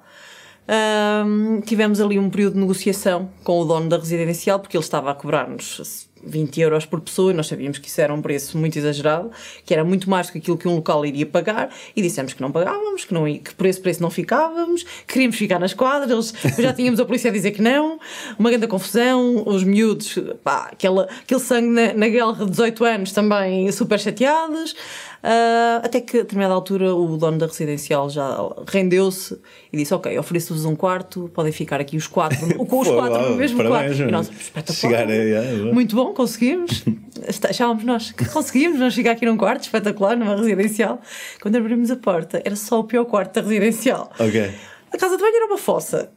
Um, 0.68 1.60
tivemos 1.60 2.00
ali 2.00 2.18
um 2.18 2.30
período 2.30 2.54
de 2.54 2.60
negociação 2.60 3.28
com 3.42 3.60
o 3.60 3.64
dono 3.64 3.88
da 3.88 3.96
residencial 3.96 4.60
porque 4.60 4.76
ele 4.76 4.84
estava 4.84 5.10
a 5.10 5.14
cobrar-nos 5.14 6.08
20 6.24 6.60
euros 6.60 6.86
por 6.86 7.00
pessoa 7.00 7.32
e 7.32 7.34
nós 7.34 7.46
sabíamos 7.46 7.78
que 7.78 7.88
isso 7.88 8.00
era 8.00 8.14
um 8.14 8.22
preço 8.22 8.56
muito 8.56 8.78
exagerado, 8.78 9.30
que 9.64 9.74
era 9.74 9.84
muito 9.84 10.08
mais 10.08 10.28
do 10.28 10.32
que 10.32 10.38
aquilo 10.38 10.56
que 10.56 10.68
um 10.68 10.76
local 10.76 11.04
iria 11.04 11.26
pagar 11.26 11.70
e 11.96 12.02
dissemos 12.02 12.32
que 12.32 12.40
não 12.40 12.52
pagávamos, 12.52 13.04
que, 13.04 13.12
não, 13.12 13.24
que 13.24 13.54
por 13.54 13.66
esse 13.66 13.80
preço 13.80 14.00
não 14.02 14.10
ficávamos, 14.10 14.84
queríamos 15.06 15.36
ficar 15.36 15.58
nas 15.58 15.74
quadras, 15.74 16.32
já 16.58 16.72
tínhamos 16.72 17.00
a 17.00 17.04
polícia 17.04 17.30
a 17.30 17.32
dizer 17.32 17.50
que 17.50 17.62
não, 17.62 17.98
uma 18.38 18.50
grande 18.50 18.68
confusão, 18.68 19.42
os 19.46 19.64
miúdos, 19.64 20.16
pá, 20.44 20.68
aquele, 20.72 21.00
aquele 21.00 21.40
sangue 21.40 21.68
na, 21.68 21.94
na 21.94 22.08
guerra 22.08 22.44
de 22.44 22.50
18 22.50 22.84
anos 22.84 23.12
também 23.12 23.70
super 23.72 23.98
chateados. 23.98 24.74
Uh, 25.22 25.78
até 25.84 26.00
que 26.00 26.16
a 26.18 26.20
determinada 26.22 26.52
altura 26.52 26.92
o 26.92 27.16
dono 27.16 27.38
da 27.38 27.46
residencial 27.46 28.10
já 28.10 28.36
rendeu-se 28.66 29.38
e 29.72 29.76
disse: 29.76 29.94
Ok, 29.94 30.18
ofereço-vos 30.18 30.64
um 30.64 30.74
quarto, 30.74 31.30
podem 31.32 31.52
ficar 31.52 31.80
aqui 31.80 31.96
os 31.96 32.08
quatro, 32.08 32.38
com 32.66 32.80
os 32.80 32.88
quatro 32.90 33.30
no 33.30 33.36
mesmo 33.36 33.58
parabéns, 33.58 33.98
quarto. 33.98 34.08
E 34.08 34.10
nós, 34.10 34.28
espetacular. 34.28 35.06
Chegar, 35.06 35.72
Muito 35.72 35.94
bom, 35.94 36.12
conseguimos. 36.12 36.82
Achávamos 37.48 37.84
nós 37.84 38.10
que 38.10 38.24
conseguimos 38.24 38.80
nós 38.80 38.94
chegar 38.94 39.12
aqui 39.12 39.24
num 39.24 39.36
quarto 39.36 39.62
espetacular, 39.62 40.16
numa 40.16 40.34
residencial. 40.34 41.00
Quando 41.40 41.54
abrimos 41.54 41.88
a 41.92 41.96
porta, 41.96 42.42
era 42.44 42.56
só 42.56 42.80
o 42.80 42.84
pior 42.84 43.04
quarto 43.04 43.34
da 43.34 43.42
residencial. 43.42 44.10
Ok. 44.18 44.50
A 44.92 44.98
casa 44.98 45.16
de 45.16 45.22
banho 45.22 45.36
era 45.36 45.46
uma 45.46 45.58
fossa. 45.58 46.10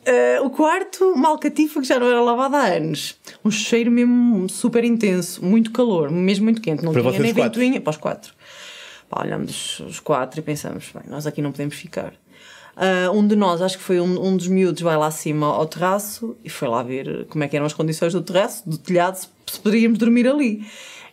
Uh, 0.00 0.46
o 0.46 0.50
quarto, 0.50 1.04
uma 1.12 1.28
alcatifa 1.30 1.80
que 1.80 1.86
já 1.86 1.98
não 1.98 2.08
era 2.08 2.20
lavada 2.20 2.58
há 2.58 2.66
anos. 2.74 3.18
Um 3.44 3.50
cheiro 3.50 3.90
mesmo 3.90 4.48
super 4.48 4.84
intenso, 4.84 5.44
muito 5.44 5.72
calor, 5.72 6.10
mesmo 6.10 6.44
muito 6.44 6.60
quente. 6.60 6.84
Não 6.84 6.92
para 6.92 7.02
tinha 7.02 7.20
nem 7.20 7.32
ventoinha. 7.32 7.80
Para 7.80 7.90
os 7.90 7.96
quatro. 7.96 8.34
Pá, 9.10 9.24
olhamos 9.24 9.80
os 9.80 9.98
quatro 9.98 10.38
e 10.38 10.42
pensamos, 10.42 10.92
bem, 10.94 11.02
nós 11.08 11.26
aqui 11.26 11.42
não 11.42 11.50
podemos 11.50 11.74
ficar. 11.74 12.14
Uh, 12.76 13.10
um 13.12 13.26
de 13.26 13.34
nós, 13.34 13.60
acho 13.60 13.76
que 13.76 13.82
foi 13.82 14.00
um, 14.00 14.24
um, 14.24 14.36
dos 14.36 14.46
miúdos, 14.46 14.80
vai 14.80 14.96
lá 14.96 15.08
acima 15.08 15.48
ao 15.48 15.66
terraço 15.66 16.36
e 16.44 16.48
foi 16.48 16.68
lá 16.68 16.80
ver 16.80 17.26
como 17.26 17.42
é 17.42 17.48
que 17.48 17.56
eram 17.56 17.66
as 17.66 17.72
condições 17.72 18.12
do 18.12 18.22
terraço, 18.22 18.66
do 18.70 18.78
telhado, 18.78 19.16
se, 19.16 19.26
se 19.46 19.58
poderíamos 19.58 19.98
dormir 19.98 20.28
ali. 20.28 20.64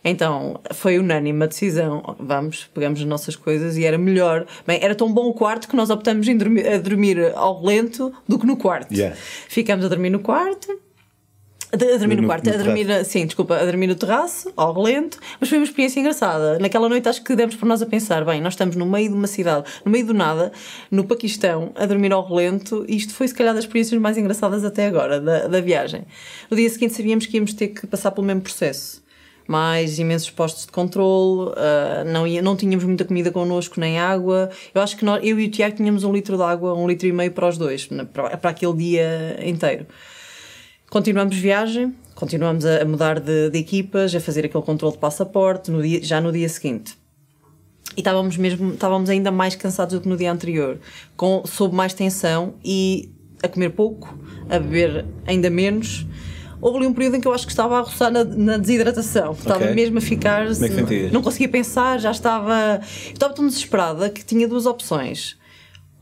Então 0.04 0.60
foi 0.72 0.96
unânime 0.96 1.42
a 1.42 1.46
decisão: 1.48 2.16
vamos, 2.20 2.70
pegamos 2.72 3.00
as 3.00 3.06
nossas 3.06 3.34
coisas 3.34 3.76
e 3.76 3.84
era 3.84 3.98
melhor. 3.98 4.46
Bem, 4.64 4.78
era 4.80 4.94
tão 4.94 5.12
bom 5.12 5.26
o 5.26 5.34
quarto 5.34 5.68
que 5.68 5.74
nós 5.74 5.90
optamos 5.90 6.28
em 6.28 6.36
dormir, 6.36 6.68
a 6.68 6.78
dormir 6.78 7.32
ao 7.34 7.60
relento 7.60 8.14
do 8.28 8.38
que 8.38 8.46
no 8.46 8.56
quarto. 8.56 8.94
Yeah. 8.94 9.16
Ficamos 9.48 9.84
a 9.84 9.88
dormir 9.88 10.10
no 10.10 10.20
quarto 10.20 10.78
a, 11.72 11.76
dormir 11.98 12.16
no, 12.16 12.22
no 12.22 12.28
quarto, 12.28 12.46
no 12.48 12.54
a 12.54 12.56
dormir, 12.56 12.86
terraço. 12.86 13.10
sim, 13.10 13.26
desculpa, 13.26 13.56
a 13.56 13.64
dormir 13.64 13.86
no 13.86 13.94
terraço, 13.94 14.50
ao 14.56 14.72
relento, 14.72 15.18
mas 15.38 15.48
foi 15.48 15.58
uma 15.58 15.64
experiência 15.64 16.00
engraçada. 16.00 16.58
Naquela 16.58 16.88
noite 16.88 17.08
acho 17.08 17.22
que 17.22 17.36
demos 17.36 17.56
por 17.56 17.66
nós 17.66 17.82
a 17.82 17.86
pensar, 17.86 18.24
bem, 18.24 18.40
nós 18.40 18.54
estamos 18.54 18.74
no 18.74 18.86
meio 18.86 19.08
de 19.08 19.14
uma 19.14 19.26
cidade, 19.26 19.70
no 19.84 19.90
meio 19.90 20.06
do 20.06 20.14
nada, 20.14 20.50
no 20.90 21.04
Paquistão, 21.04 21.72
a 21.74 21.84
dormir 21.84 22.12
ao 22.12 22.26
relento, 22.26 22.84
e 22.88 22.96
isto 22.96 23.12
foi 23.12 23.28
se 23.28 23.34
calhar 23.34 23.54
das 23.54 23.64
experiências 23.64 24.00
mais 24.00 24.16
engraçadas 24.16 24.64
até 24.64 24.86
agora, 24.86 25.20
da, 25.20 25.46
da 25.46 25.60
viagem. 25.60 26.04
No 26.50 26.56
dia 26.56 26.68
seguinte 26.70 26.94
sabíamos 26.94 27.26
que 27.26 27.36
íamos 27.36 27.52
ter 27.52 27.68
que 27.68 27.86
passar 27.86 28.12
pelo 28.12 28.26
mesmo 28.26 28.42
processo. 28.42 29.06
Mais 29.46 29.98
imensos 29.98 30.28
postos 30.28 30.66
de 30.66 30.72
controle, 30.72 31.50
uh, 31.52 32.04
não, 32.06 32.26
ia, 32.26 32.42
não 32.42 32.54
tínhamos 32.54 32.84
muita 32.84 33.06
comida 33.06 33.30
connosco, 33.30 33.80
nem 33.80 33.98
água. 33.98 34.50
Eu 34.74 34.82
acho 34.82 34.94
que 34.94 35.06
nós, 35.06 35.24
eu 35.24 35.40
e 35.40 35.46
o 35.46 35.50
Tiago 35.50 35.74
tínhamos 35.74 36.04
um 36.04 36.12
litro 36.12 36.36
de 36.36 36.42
água, 36.42 36.74
um 36.74 36.86
litro 36.86 37.06
e 37.08 37.12
meio 37.12 37.32
para 37.32 37.48
os 37.48 37.56
dois, 37.56 37.88
para, 38.12 38.36
para 38.36 38.50
aquele 38.50 38.74
dia 38.74 39.38
inteiro. 39.42 39.86
Continuamos 40.90 41.36
viagem, 41.36 41.94
continuamos 42.14 42.64
a, 42.64 42.82
mudar 42.82 43.20
de, 43.20 43.50
de, 43.50 43.58
equipas, 43.58 44.14
a 44.14 44.20
fazer 44.20 44.46
aquele 44.46 44.64
controle 44.64 44.94
de 44.94 44.98
passaporte 44.98 45.70
no 45.70 45.82
dia, 45.82 46.02
já 46.02 46.18
no 46.18 46.32
dia 46.32 46.48
seguinte. 46.48 46.96
E 47.94 48.00
estávamos 48.00 48.38
mesmo, 48.38 48.72
estávamos 48.72 49.10
ainda 49.10 49.30
mais 49.30 49.54
cansados 49.54 49.94
do 49.94 50.00
que 50.00 50.08
no 50.08 50.16
dia 50.16 50.32
anterior, 50.32 50.78
com, 51.14 51.42
sob 51.44 51.74
mais 51.74 51.92
tensão 51.92 52.54
e 52.64 53.10
a 53.42 53.48
comer 53.48 53.70
pouco, 53.70 54.18
a 54.48 54.58
beber 54.58 55.04
ainda 55.26 55.50
menos. 55.50 56.06
Houve 56.58 56.78
ali 56.78 56.86
um 56.86 56.94
período 56.94 57.16
em 57.16 57.20
que 57.20 57.28
eu 57.28 57.34
acho 57.34 57.44
que 57.44 57.52
estava 57.52 57.78
a 57.78 57.82
roçar 57.82 58.10
na, 58.10 58.24
na 58.24 58.56
desidratação. 58.56 59.32
Okay. 59.32 59.42
Estava 59.42 59.70
mesmo 59.72 59.98
a 59.98 60.00
ficar. 60.00 60.46
Como 60.46 60.64
é 60.64 60.68
que 60.68 61.02
não, 61.04 61.12
não 61.12 61.22
conseguia 61.22 61.48
pensar, 61.50 62.00
já 62.00 62.10
estava. 62.10 62.80
Estava 63.12 63.34
tão 63.34 63.46
desesperada 63.46 64.08
que 64.08 64.24
tinha 64.24 64.48
duas 64.48 64.64
opções 64.64 65.37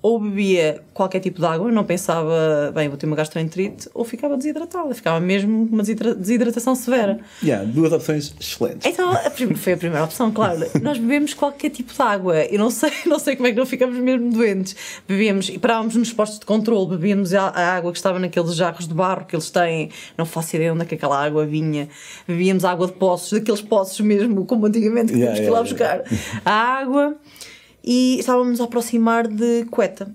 ou 0.07 0.21
bebia 0.21 0.85
qualquer 0.95 1.19
tipo 1.19 1.41
de 1.41 1.47
água, 1.47 1.69
não 1.73 1.83
pensava, 1.83 2.71
bem, 2.73 2.89
vou 2.89 2.97
ter 2.97 3.07
uma 3.07 3.17
gastroenterite, 3.17 3.91
ou 3.93 4.05
ficava 4.05 4.37
desidratada, 4.37 4.95
ficava 4.95 5.19
mesmo 5.19 5.67
com 5.67 5.75
uma 5.75 5.83
desidratação 5.83 6.77
severa. 6.77 7.19
Yeah, 7.43 7.67
duas 7.67 7.93
opções 7.93 8.33
excelentes. 8.39 8.87
Então, 8.87 9.11
a 9.11 9.29
foi 9.57 9.73
a 9.73 9.77
primeira 9.77 10.05
opção, 10.05 10.31
claro. 10.31 10.61
Nós 10.81 10.97
bebemos 10.97 11.35
qualquer 11.35 11.71
tipo 11.71 11.93
de 11.93 12.01
água. 12.01 12.37
Eu 12.45 12.61
não 12.61 12.71
sei, 12.71 12.93
não 13.05 13.19
sei 13.19 13.35
como 13.35 13.49
é 13.49 13.51
que 13.51 13.57
não 13.57 13.67
ficamos 13.67 13.99
mesmo 13.99 14.31
doentes. 14.31 14.77
Bebíamos 15.09 15.49
e 15.49 15.59
parávamos 15.59 15.97
nos 15.97 16.13
postos 16.13 16.39
de 16.39 16.47
controle, 16.47 16.91
bebíamos 16.91 17.35
a, 17.35 17.49
a, 17.49 17.75
água 17.75 17.91
que 17.91 17.99
estava 17.99 18.21
naqueles 18.21 18.55
jarros 18.55 18.87
de 18.87 18.95
barro 18.95 19.25
que 19.27 19.35
eles 19.35 19.51
têm, 19.51 19.91
não 20.17 20.25
faço 20.25 20.55
ideia 20.55 20.73
onde 20.73 20.83
é 20.83 20.85
que 20.85 20.95
aquela 20.95 21.21
água 21.21 21.45
vinha. 21.45 21.89
Bebíamos 22.29 22.65
água 22.65 22.87
de 22.87 22.93
poços, 22.93 23.33
daqueles 23.33 23.61
poços 23.61 23.99
mesmo, 23.99 24.47
como 24.47 24.67
antigamente 24.67 25.13
que 25.13 25.19
yeah, 25.19 25.35
tínhamos 25.35 25.73
yeah, 25.73 25.75
que 25.75 25.83
ir 25.83 25.89
lá 25.89 25.99
yeah. 25.99 26.05
buscar. 26.05 26.43
A 26.45 26.79
água 26.81 27.17
e 27.87 28.19
estávamos 28.19 28.61
a 28.61 28.65
aproximar 28.65 29.29
de 29.29 29.65
Cueta. 29.71 30.13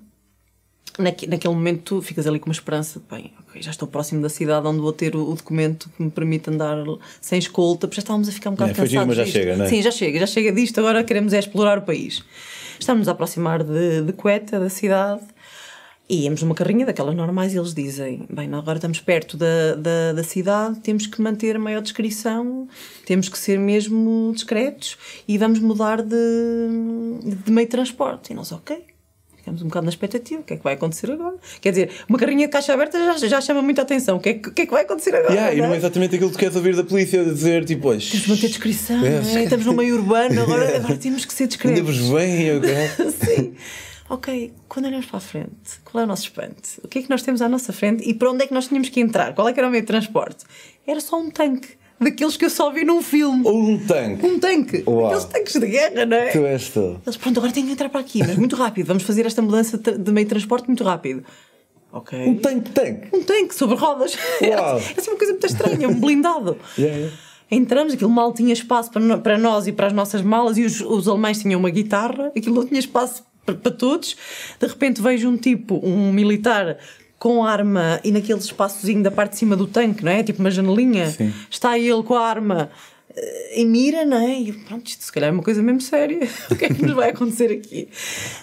Naque, 0.99 1.25
naquele 1.25 1.53
momento 1.53 1.83
tu 1.83 2.01
ficas 2.01 2.27
ali 2.27 2.37
com 2.37 2.47
uma 2.47 2.53
esperança, 2.53 3.01
bem, 3.09 3.31
okay, 3.47 3.61
já 3.61 3.71
estou 3.71 3.87
próximo 3.87 4.21
da 4.21 4.27
cidade 4.27 4.67
onde 4.67 4.81
vou 4.81 4.91
ter 4.91 5.15
o, 5.15 5.31
o, 5.31 5.35
documento 5.35 5.89
que 5.95 6.03
me 6.03 6.11
permite 6.11 6.49
andar 6.49 6.77
sem 7.21 7.39
escolta, 7.39 7.87
porque 7.87 7.95
já 7.95 8.03
estávamos 8.03 8.27
a 8.27 8.31
ficar 8.31 8.49
um 8.49 8.53
bocado 8.53 8.71
é, 8.71 8.73
cansados. 8.73 9.07
Mas 9.07 9.17
já 9.17 9.25
chega, 9.25 9.55
não 9.55 9.65
é? 9.65 9.69
Sim, 9.69 9.81
já 9.81 9.89
chega, 9.89 10.19
já 10.19 10.27
chega 10.27 10.51
disto, 10.51 10.79
agora 10.79 11.01
queremos 11.03 11.31
é 11.31 11.39
explorar 11.39 11.77
o 11.77 11.83
país. 11.83 12.23
Estamos 12.77 13.07
a 13.07 13.13
aproximar 13.13 13.63
de, 13.63 14.01
de 14.01 14.11
Cueta, 14.11 14.59
da 14.59 14.69
cidade, 14.69 15.21
e 16.11 16.23
íamos 16.23 16.41
numa 16.41 16.53
carrinha 16.53 16.85
daquelas 16.85 17.15
normais 17.15 17.53
e 17.53 17.57
eles 17.57 17.73
dizem: 17.73 18.27
Bem, 18.29 18.53
agora 18.53 18.77
estamos 18.77 18.99
perto 18.99 19.37
da, 19.37 19.75
da, 19.75 20.11
da, 20.11 20.23
cidade, 20.25 20.81
temos 20.81 21.07
que 21.07 21.21
manter 21.21 21.55
a 21.55 21.59
maior 21.59 21.81
descrição, 21.81 22.67
temos 23.05 23.29
que 23.29 23.39
ser 23.39 23.57
mesmo 23.57 24.33
discretos 24.35 24.97
e 25.25 25.37
vamos 25.37 25.59
mudar 25.59 26.01
de, 26.01 26.17
de 27.45 27.49
meio 27.49 27.65
de 27.65 27.71
transporte. 27.71 28.33
E 28.33 28.35
nós, 28.35 28.51
ok. 28.51 28.83
Ficamos 29.37 29.63
um 29.63 29.67
bocado 29.69 29.85
na 29.85 29.89
expectativa, 29.89 30.41
o 30.41 30.43
que 30.43 30.53
é 30.53 30.57
que 30.57 30.63
vai 30.63 30.73
acontecer 30.75 31.09
agora? 31.09 31.35
Quer 31.59 31.71
dizer, 31.71 31.89
uma 32.07 32.19
carrinha 32.19 32.45
de 32.45 32.51
caixa 32.51 32.73
aberta 32.73 33.17
já, 33.17 33.27
já 33.27 33.41
chama 33.41 33.63
muita 33.63 33.81
atenção, 33.81 34.17
o 34.17 34.19
que, 34.19 34.29
é, 34.29 34.31
o 34.33 34.51
que 34.51 34.61
é 34.61 34.65
que 34.67 34.71
vai 34.71 34.83
acontecer 34.83 35.15
agora? 35.15 35.33
Yeah, 35.33 35.47
não 35.47 35.63
é? 35.63 35.65
E 35.65 35.67
não 35.67 35.73
é 35.73 35.77
exatamente 35.77 36.13
aquilo 36.13 36.29
que 36.29 36.35
tu 36.35 36.39
queres 36.39 36.55
ouvir 36.55 36.75
da 36.75 36.83
polícia, 36.83 37.23
dizer 37.23 37.65
tipo, 37.65 37.87
hoje. 37.87 38.11
Temos 38.11 38.25
de 38.25 38.31
manter 38.33 38.47
descrição, 38.49 39.03
é, 39.03 39.15
é? 39.15 39.43
estamos 39.45 39.65
no 39.65 39.73
meio 39.73 39.95
urbano, 39.95 40.39
agora, 40.43 40.75
agora 40.77 40.95
temos 40.95 41.25
que 41.25 41.33
ser 41.33 41.47
discretos. 41.47 41.79
Ainda-vos 41.79 42.09
bem, 42.11 42.57
ok? 42.57 42.69
Sim 43.25 43.50
ok, 44.11 44.53
quando 44.67 44.87
olhamos 44.87 45.05
para 45.05 45.17
a 45.17 45.21
frente, 45.21 45.79
qual 45.85 46.01
é 46.01 46.03
o 46.03 46.07
nosso 46.07 46.23
espanto? 46.23 46.81
O 46.83 46.87
que 46.87 46.99
é 46.99 47.01
que 47.01 47.09
nós 47.09 47.23
temos 47.23 47.41
à 47.41 47.47
nossa 47.47 47.71
frente 47.71 48.07
e 48.07 48.13
para 48.13 48.29
onde 48.29 48.43
é 48.43 48.47
que 48.47 48.53
nós 48.53 48.67
tínhamos 48.67 48.89
que 48.89 48.99
entrar? 48.99 49.33
Qual 49.33 49.47
é 49.47 49.53
que 49.53 49.59
era 49.59 49.69
o 49.69 49.71
meio 49.71 49.83
de 49.83 49.87
transporte? 49.87 50.43
Era 50.85 50.99
só 50.99 51.17
um 51.17 51.31
tanque. 51.31 51.79
Daqueles 51.97 52.35
que 52.35 52.43
eu 52.43 52.49
só 52.49 52.71
vi 52.71 52.83
num 52.83 53.01
filme. 53.01 53.47
Um 53.47 53.77
tanque. 53.77 54.25
Um 54.25 54.39
tanque. 54.39 54.83
Uau. 54.85 55.05
Aqueles 55.05 55.25
tanques 55.25 55.53
de 55.53 55.67
guerra, 55.67 56.05
não 56.05 56.17
é? 56.17 56.29
Tu 56.29 56.45
és 56.45 56.69
tu. 56.69 56.99
Eles, 57.05 57.15
pronto, 57.15 57.37
agora 57.37 57.53
tenho 57.53 57.67
que 57.67 57.73
entrar 57.73 57.89
para 57.89 58.01
aqui, 58.01 58.19
mas 58.19 58.35
muito 58.35 58.55
rápido. 58.55 58.87
Vamos 58.87 59.03
fazer 59.03 59.25
esta 59.25 59.41
mudança 59.41 59.77
de 59.77 60.11
meio 60.11 60.25
de 60.25 60.29
transporte 60.29 60.67
muito 60.67 60.83
rápido. 60.83 61.23
Ok. 61.93 62.19
Um 62.27 62.35
tanque-tanque. 62.35 63.15
Um 63.15 63.23
tanque 63.23 63.55
sobre 63.55 63.75
rodas. 63.75 64.17
Uau. 64.43 64.77
é 64.77 64.99
assim 64.99 65.11
uma 65.11 65.17
coisa 65.17 65.33
muito 65.33 65.45
estranha, 65.45 65.87
um 65.87 65.99
blindado. 65.99 66.57
yeah, 66.77 66.97
yeah. 66.97 67.17
Entramos, 67.49 67.93
aquilo 67.93 68.09
mal 68.09 68.33
tinha 68.33 68.53
espaço 68.53 68.89
para, 68.91 69.17
para 69.19 69.37
nós 69.37 69.67
e 69.67 69.71
para 69.71 69.87
as 69.87 69.93
nossas 69.93 70.21
malas, 70.21 70.57
e 70.57 70.63
os, 70.63 70.81
os 70.81 71.07
alemães 71.07 71.39
tinham 71.39 71.59
uma 71.59 71.69
guitarra, 71.69 72.31
aquilo 72.35 72.55
não 72.55 72.65
tinha 72.65 72.79
espaço 72.79 73.23
para 73.45 73.71
todos. 73.71 74.15
De 74.59 74.67
repente 74.67 75.01
vejo 75.01 75.29
um 75.29 75.37
tipo, 75.37 75.79
um 75.83 76.11
militar 76.11 76.77
com 77.17 77.43
arma 77.43 77.99
e 78.03 78.11
naquele 78.11 78.39
espaçozinho 78.39 79.03
da 79.03 79.11
parte 79.11 79.33
de 79.33 79.37
cima 79.37 79.55
do 79.55 79.67
tanque, 79.67 80.03
não 80.03 80.11
é? 80.11 80.23
Tipo 80.23 80.39
uma 80.39 80.51
janelinha. 80.51 81.09
Sim. 81.09 81.33
Está 81.49 81.77
ele 81.77 82.01
com 82.03 82.15
a 82.15 82.27
arma 82.27 82.71
em 83.53 83.65
mira, 83.65 84.05
não 84.05 84.17
é? 84.17 84.39
E 84.39 84.53
pronto, 84.53 84.87
isto 84.87 85.03
se 85.03 85.11
calhar 85.11 85.29
é 85.29 85.33
uma 85.33 85.43
coisa 85.43 85.61
mesmo 85.61 85.81
séria. 85.81 86.19
o 86.49 86.55
que 86.55 86.65
é 86.65 86.69
que 86.69 86.81
nos 86.81 86.93
vai 86.93 87.09
acontecer 87.09 87.51
aqui? 87.51 87.89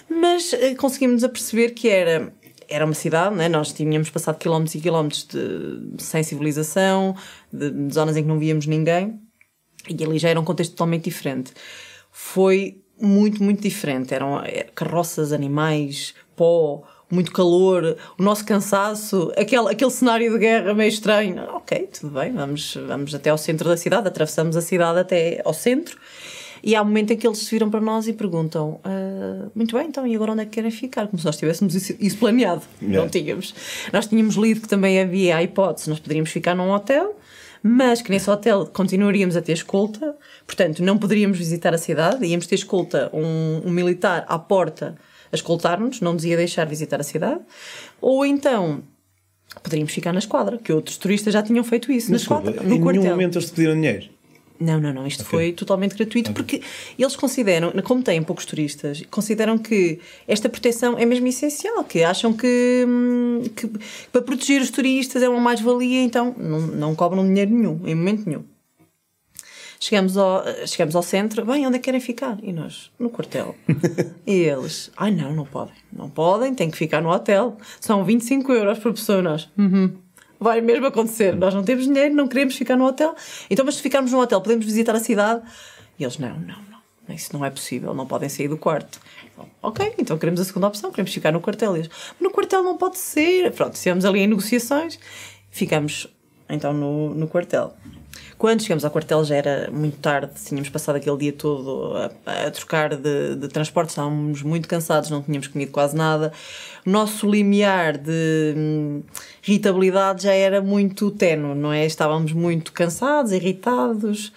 Mas 0.09 0.53
uh, 0.53 0.75
conseguimos 0.77 1.23
aperceber 1.23 1.73
que 1.73 1.89
era 1.89 2.33
era 2.71 2.85
uma 2.85 2.93
cidade, 2.93 3.35
né? 3.35 3.49
nós 3.49 3.73
tínhamos 3.73 4.11
passado 4.11 4.37
quilómetros 4.37 4.75
e 4.75 4.79
quilómetros 4.79 5.25
de, 5.25 6.03
sem 6.03 6.21
civilização, 6.21 7.15
de, 7.51 7.71
de, 7.71 7.91
zonas 7.91 8.15
em 8.15 8.21
que 8.21 8.27
não 8.27 8.37
víamos 8.37 8.67
ninguém, 8.67 9.19
e 9.89 10.03
ali 10.03 10.19
já 10.19 10.29
era 10.29 10.39
um 10.39 10.45
contexto 10.45 10.73
totalmente 10.73 11.05
diferente. 11.05 11.51
Foi 12.11 12.79
muito, 12.99 13.43
muito 13.43 13.61
diferente. 13.61 14.13
Eram 14.13 14.39
é, 14.39 14.65
carroças, 14.75 15.31
animais, 15.31 16.13
pó, 16.35 16.83
muito 17.09 17.31
calor, 17.31 17.97
o 18.17 18.23
nosso 18.23 18.45
cansaço, 18.45 19.31
aquele, 19.35 19.69
aquele 19.69 19.91
cenário 19.91 20.31
de 20.31 20.39
guerra 20.39 20.73
meio 20.73 20.89
estranho. 20.89 21.41
Ok, 21.55 21.89
tudo 21.99 22.13
bem, 22.19 22.31
vamos, 22.31 22.77
vamos 22.87 23.15
até 23.15 23.29
ao 23.29 23.37
centro 23.37 23.67
da 23.67 23.75
cidade, 23.75 24.07
atravessamos 24.07 24.55
a 24.55 24.61
cidade 24.61 24.99
até 24.99 25.41
ao 25.43 25.53
centro. 25.53 25.97
E 26.61 26.75
há 26.75 26.81
um 26.81 26.85
momento 26.85 27.11
em 27.11 27.17
que 27.17 27.25
eles 27.25 27.39
se 27.39 27.49
viram 27.49 27.69
para 27.69 27.79
nós 27.79 28.07
e 28.07 28.13
perguntam: 28.13 28.81
uh, 28.85 29.49
Muito 29.55 29.77
bem, 29.77 29.87
então, 29.87 30.05
e 30.05 30.13
agora 30.13 30.33
onde 30.33 30.41
é 30.41 30.45
que 30.45 30.51
querem 30.51 30.71
ficar? 30.71 31.07
Como 31.07 31.17
se 31.17 31.25
nós 31.25 31.37
tivéssemos 31.37 31.73
isso, 31.73 31.95
isso 31.99 32.17
planeado. 32.17 32.61
Yeah. 32.81 33.01
Não 33.01 33.09
tínhamos. 33.09 33.55
Nós 33.93 34.07
tínhamos 34.07 34.35
lido 34.35 34.61
que 34.61 34.67
também 34.67 34.99
havia 34.99 35.37
a 35.37 35.43
hipótese, 35.43 35.89
nós 35.89 35.99
poderíamos 35.99 36.29
ficar 36.29 36.55
num 36.55 36.69
hotel 36.69 37.15
mas 37.61 38.01
que 38.01 38.11
nesse 38.11 38.29
hotel 38.29 38.65
continuaríamos 38.67 39.35
a 39.35 39.41
ter 39.41 39.53
escolta, 39.53 40.15
portanto, 40.45 40.83
não 40.83 40.97
poderíamos 40.97 41.37
visitar 41.37 41.73
a 41.73 41.77
cidade, 41.77 42.25
íamos 42.25 42.47
ter 42.47 42.55
escolta, 42.55 43.09
um, 43.13 43.61
um 43.65 43.71
militar 43.71 44.25
à 44.27 44.37
porta 44.39 44.95
a 45.31 45.35
escoltar-nos, 45.35 46.01
não 46.01 46.13
nos 46.13 46.25
ia 46.25 46.37
deixar 46.37 46.65
visitar 46.65 46.99
a 46.99 47.03
cidade, 47.03 47.41
ou 48.01 48.25
então 48.25 48.81
poderíamos 49.63 49.93
ficar 49.93 50.13
na 50.13 50.19
esquadra, 50.19 50.57
que 50.57 50.71
outros 50.71 50.97
turistas 50.97 51.33
já 51.33 51.41
tinham 51.41 51.63
feito 51.63 51.91
isso, 51.91 52.11
na 52.11 52.17
esquadra, 52.17 52.51
no 52.51 52.75
em 52.75 52.81
quartel. 52.81 53.01
Em 53.01 53.03
nenhum 53.03 53.11
momento 53.11 53.37
eles 53.37 53.49
te 53.49 53.55
pediram 53.55 53.75
dinheiro? 53.75 54.18
Não, 54.59 54.79
não, 54.79 54.93
não. 54.93 55.07
Isto 55.07 55.21
okay. 55.21 55.31
foi 55.31 55.53
totalmente 55.53 55.95
gratuito 55.95 56.31
okay. 56.31 56.43
porque 56.59 56.67
eles 56.97 57.15
consideram, 57.15 57.71
como 57.83 58.03
têm 58.03 58.21
poucos 58.21 58.45
turistas, 58.45 59.01
consideram 59.09 59.57
que 59.57 59.99
esta 60.27 60.49
proteção 60.49 60.97
é 60.97 61.05
mesmo 61.05 61.27
essencial, 61.27 61.83
que 61.85 62.03
acham 62.03 62.33
que, 62.33 62.85
hum, 62.85 63.43
que 63.55 63.69
para 64.11 64.21
proteger 64.21 64.61
os 64.61 64.69
turistas 64.69 65.23
é 65.23 65.29
uma 65.29 65.39
mais-valia, 65.39 66.01
então 66.01 66.35
não, 66.37 66.59
não 66.59 66.95
cobram 66.95 67.25
dinheiro 67.25 67.51
nenhum, 67.51 67.81
em 67.85 67.95
momento 67.95 68.27
nenhum. 68.27 68.43
Chegamos 69.81 70.17
ao, 70.17 70.43
chegamos 70.67 70.93
ao 70.93 71.01
centro, 71.01 71.45
bem, 71.45 71.65
onde 71.65 71.77
é 71.77 71.79
que 71.79 71.85
querem 71.85 72.01
ficar? 72.01 72.37
E 72.43 72.51
nós, 72.51 72.91
no 72.99 73.09
quartel. 73.09 73.55
e 74.27 74.33
eles, 74.33 74.91
ai 74.97 75.09
não, 75.09 75.33
não 75.33 75.45
podem, 75.45 75.73
não 75.93 76.09
podem, 76.09 76.53
têm 76.53 76.69
que 76.69 76.77
ficar 76.77 77.01
no 77.01 77.09
hotel. 77.09 77.57
São 77.79 78.03
25 78.03 78.51
euros 78.51 78.77
por 78.77 78.91
pessoa. 78.91 79.21
Nós, 79.21 79.49
uhum 79.57 79.93
vai 80.39 80.61
mesmo 80.61 80.85
acontecer. 80.85 81.35
Nós 81.35 81.53
não 81.53 81.63
temos 81.63 81.85
dinheiro, 81.85 82.13
não 82.13 82.27
queremos 82.27 82.55
ficar 82.55 82.75
no 82.75 82.85
hotel. 82.85 83.15
Então, 83.49 83.65
mas 83.65 83.75
se 83.75 83.81
ficarmos 83.81 84.11
no 84.11 84.19
hotel, 84.19 84.41
podemos 84.41 84.65
visitar 84.65 84.95
a 84.95 84.99
cidade? 84.99 85.41
E 85.97 86.03
eles, 86.03 86.17
não, 86.17 86.39
não, 86.39 86.55
não. 87.07 87.15
Isso 87.15 87.33
não 87.33 87.43
é 87.43 87.49
possível, 87.49 87.93
não 87.93 88.05
podem 88.05 88.29
sair 88.29 88.47
do 88.47 88.57
quarto. 88.57 88.99
Ok, 89.61 89.95
então 89.97 90.17
queremos 90.17 90.39
a 90.39 90.43
segunda 90.43 90.67
opção, 90.67 90.91
queremos 90.91 91.13
ficar 91.13 91.31
no 91.31 91.41
quartel. 91.41 91.75
E 91.75 91.79
eles, 91.79 91.89
no 92.19 92.29
quartel 92.29 92.63
não 92.63 92.77
pode 92.77 92.97
ser. 92.97 93.51
Pronto, 93.51 93.73
estivemos 93.73 94.05
ali 94.05 94.19
em 94.19 94.27
negociações, 94.27 94.99
ficamos 95.49 96.07
então 96.47 96.73
no, 96.73 97.13
no 97.13 97.27
quartel. 97.27 97.75
Quando 98.39 98.61
chegamos 98.61 98.85
ao 98.85 98.91
quartel 98.91 99.21
já 99.25 99.35
era 99.35 99.69
muito 99.69 99.97
tarde, 99.97 100.31
tínhamos 100.41 100.69
passado 100.69 100.95
aquele 100.95 101.17
dia 101.17 101.33
todo 101.33 101.91
a, 101.97 102.45
a 102.47 102.49
trocar 102.49 102.95
de, 102.95 103.35
de 103.35 103.49
transporte, 103.49 103.89
estávamos 103.89 104.41
muito 104.43 104.65
cansados, 104.65 105.09
não 105.09 105.21
tínhamos 105.21 105.49
comido 105.49 105.73
quase 105.73 105.93
nada. 105.93 106.31
O 106.87 106.89
nosso 106.89 107.29
limiar 107.29 107.97
de 107.97 108.53
hum, 108.55 109.03
irritabilidade 109.45 110.23
já 110.23 110.31
era 110.31 110.61
muito 110.61 111.11
tenue, 111.11 111.53
não 111.53 111.73
é? 111.73 111.85
Estávamos 111.85 112.31
muito 112.31 112.71
cansados, 112.71 113.33
irritados. 113.33 114.27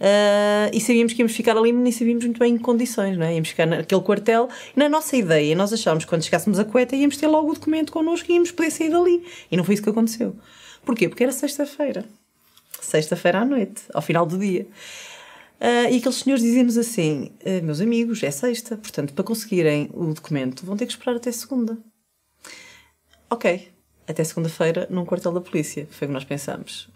Uh, 0.00 0.66
e 0.72 0.80
sabíamos 0.80 1.12
que 1.12 1.20
íamos 1.20 1.32
ficar 1.32 1.56
ali, 1.56 1.72
mas 1.72 1.82
nem 1.84 1.92
sabíamos 1.92 2.24
muito 2.24 2.40
bem 2.40 2.54
em 2.54 2.58
condições, 2.58 3.16
não 3.16 3.24
é? 3.24 3.34
Íamos 3.34 3.50
ficar 3.50 3.66
naquele 3.66 4.00
quartel 4.00 4.48
na 4.74 4.88
nossa 4.88 5.16
ideia, 5.16 5.54
nós 5.54 5.72
achávamos 5.72 6.04
que 6.04 6.10
quando 6.10 6.24
chegássemos 6.24 6.58
a 6.58 6.64
Coeta 6.64 6.96
íamos 6.96 7.16
ter 7.16 7.28
logo 7.28 7.52
o 7.52 7.54
documento 7.54 7.92
connosco 7.92 8.28
e 8.28 8.34
íamos 8.34 8.50
poder 8.50 8.72
sair 8.72 8.90
dali. 8.90 9.22
E 9.52 9.56
não 9.56 9.62
foi 9.62 9.74
isso 9.74 9.84
que 9.84 9.90
aconteceu. 9.90 10.34
Porquê? 10.84 11.08
Porque 11.08 11.22
era 11.22 11.30
sexta-feira 11.30 12.04
sexta-feira 12.84 13.40
à 13.40 13.44
noite, 13.44 13.82
ao 13.94 14.02
final 14.02 14.26
do 14.26 14.38
dia. 14.38 14.66
Uh, 15.60 15.88
e 15.90 15.98
aqueles 15.98 16.16
senhores 16.16 16.42
diziam-nos 16.42 16.76
assim: 16.76 17.30
uh, 17.44 17.64
meus 17.64 17.80
amigos, 17.80 18.22
é 18.22 18.30
sexta, 18.30 18.76
portanto, 18.76 19.14
para 19.14 19.24
conseguirem 19.24 19.88
o 19.94 20.12
documento 20.12 20.66
vão 20.66 20.76
ter 20.76 20.86
que 20.86 20.92
esperar 20.92 21.16
até 21.16 21.30
segunda. 21.30 21.78
Ok, 23.30 23.70
até 24.06 24.24
segunda-feira 24.24 24.86
num 24.90 25.04
quartel 25.04 25.32
da 25.32 25.40
polícia, 25.40 25.86
foi 25.90 26.06
o 26.06 26.08
que 26.08 26.14
nós 26.14 26.24
pensamos. 26.24 26.90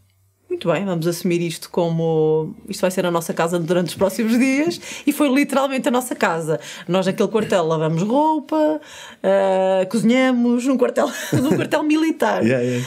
Muito 0.49 0.71
bem, 0.71 0.85
vamos 0.85 1.07
assumir 1.09 1.43
isto 1.43 1.69
como 1.69 2.55
isto 2.69 2.81
vai 2.81 2.91
ser 2.91 3.05
a 3.05 3.11
nossa 3.11 3.35
casa 3.35 3.59
durante 3.59 3.88
os 3.88 3.95
próximos 3.97 4.38
dias 4.38 4.81
e 5.05 5.12
foi 5.12 5.29
literalmente 5.29 5.88
a 5.88 5.91
nossa 5.91 6.15
casa. 6.15 6.61
Nós 6.87 7.05
naquele 7.05 7.29
quartel 7.29 7.67
lavamos 7.67 8.03
roupa, 8.03 8.81
uh, 8.81 9.88
cozinhamos 9.91 10.65
num 10.65 10.79
quartel, 10.79 11.11
num 11.33 11.50
quartel 11.57 11.83
militar. 11.83 12.45
yeah, 12.45 12.62
yeah. 12.62 12.87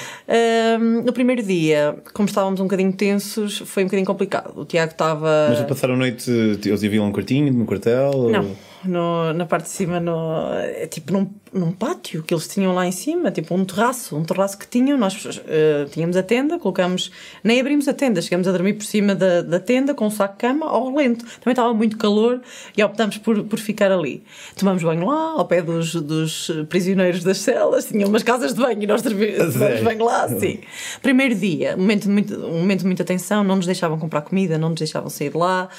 Uh, 0.80 1.04
no 1.04 1.12
primeiro 1.12 1.44
dia, 1.44 1.98
como 2.14 2.30
estávamos 2.30 2.62
um 2.62 2.64
bocadinho 2.64 2.94
tensos, 2.94 3.60
foi 3.60 3.84
um 3.84 3.88
bocadinho 3.88 4.08
complicado. 4.08 4.54
O 4.56 4.66
Tiago 4.66 4.94
estava. 4.94 5.48
Mas 5.50 5.62
passaram 5.68 5.96
a 5.96 5.98
noite, 5.98 6.32
eles 6.32 6.82
viviam 6.82 7.06
um 7.06 7.12
quartinho 7.12 7.52
no 7.52 7.66
quartel? 7.66 8.30
Não. 8.32 8.69
No, 8.86 9.34
na 9.34 9.46
parte 9.46 9.66
de 9.66 9.72
cima, 9.72 10.00
no, 10.00 10.54
é 10.54 10.88
tipo 10.88 11.12
num, 11.12 11.30
num 11.52 11.72
pátio 11.72 12.24
que 12.24 12.34
eles 12.34 12.48
tinham 12.48 12.74
lá 12.74 12.88
em 12.88 12.92
cima, 12.92 13.30
tipo 13.32 13.54
um 13.54 13.66
terraço, 13.66 14.16
um 14.16 14.24
terraço 14.24 14.58
que 14.58 14.68
tinham. 14.68 14.98
Nós 14.98 15.14
uh, 15.26 15.90
tínhamos 15.92 16.16
a 16.16 16.24
tenda, 16.24 16.58
colocamos, 16.58 17.12
nem 17.44 17.60
abrimos 17.60 17.88
a 17.88 17.94
tenda, 17.94 18.22
chegamos 18.22 18.48
a 18.48 18.52
dormir 18.52 18.74
por 18.74 18.86
cima 18.86 19.14
da, 19.14 19.42
da 19.42 19.60
tenda 19.60 19.94
com 19.94 20.06
um 20.06 20.10
saco 20.10 20.36
de 20.36 20.40
cama 20.40 20.66
ao 20.68 20.94
relento. 20.94 21.26
Também 21.40 21.52
estava 21.52 21.74
muito 21.74 21.98
calor 21.98 22.42
e 22.78 22.84
optámos 22.84 23.18
por, 23.18 23.44
por 23.44 23.60
ficar 23.60 23.92
ali. 23.92 24.24
Tomamos 24.56 24.82
banho 24.82 25.06
lá, 25.06 25.34
ao 25.38 25.46
pé 25.46 25.62
dos, 25.62 25.96
dos 25.96 26.50
prisioneiros 26.70 27.24
das 27.24 27.40
celas, 27.40 27.86
tinham 27.86 28.08
umas 28.08 28.24
casas 28.24 28.54
de 28.54 28.62
banho 28.62 28.84
e 28.84 28.88
nós 28.88 29.02
tomamos 29.04 29.82
banho 29.84 30.06
lá, 30.06 30.28
sim. 30.30 30.60
Primeiro 31.02 31.36
dia, 31.36 31.76
momento 31.76 32.04
de 32.04 32.10
muito, 32.10 32.36
um 32.36 32.60
momento 32.60 32.80
de 32.80 32.86
muita 32.86 33.04
tensão, 33.04 33.44
não 33.44 33.58
nos 33.58 33.66
deixavam 33.66 34.00
comprar 34.00 34.22
comida, 34.22 34.58
não 34.58 34.70
nos 34.70 34.80
deixavam 34.80 35.10
sair 35.10 35.32
de 35.32 35.38
lá 35.38 35.70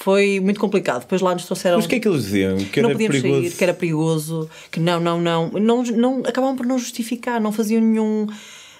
foi 0.00 0.40
muito 0.40 0.58
complicado. 0.58 1.00
Depois 1.00 1.20
lá 1.20 1.34
nos 1.34 1.44
trouxeram. 1.44 1.76
Mas 1.76 1.84
o 1.84 1.88
que 1.88 1.96
é 1.96 2.00
que 2.00 2.08
eles 2.08 2.24
diziam? 2.24 2.56
Que 2.56 2.80
não 2.80 2.90
podíamos 2.92 3.20
perigoso. 3.20 3.42
sair, 3.42 3.56
que 3.56 3.64
era 3.64 3.74
perigoso, 3.74 4.50
que 4.70 4.80
não, 4.80 4.98
não, 4.98 5.20
não. 5.20 5.50
não, 5.50 5.82
não 5.82 6.20
acabavam 6.20 6.56
por 6.56 6.64
não 6.64 6.78
justificar, 6.78 7.40
não 7.40 7.52
faziam 7.52 7.82
nenhum. 7.82 8.26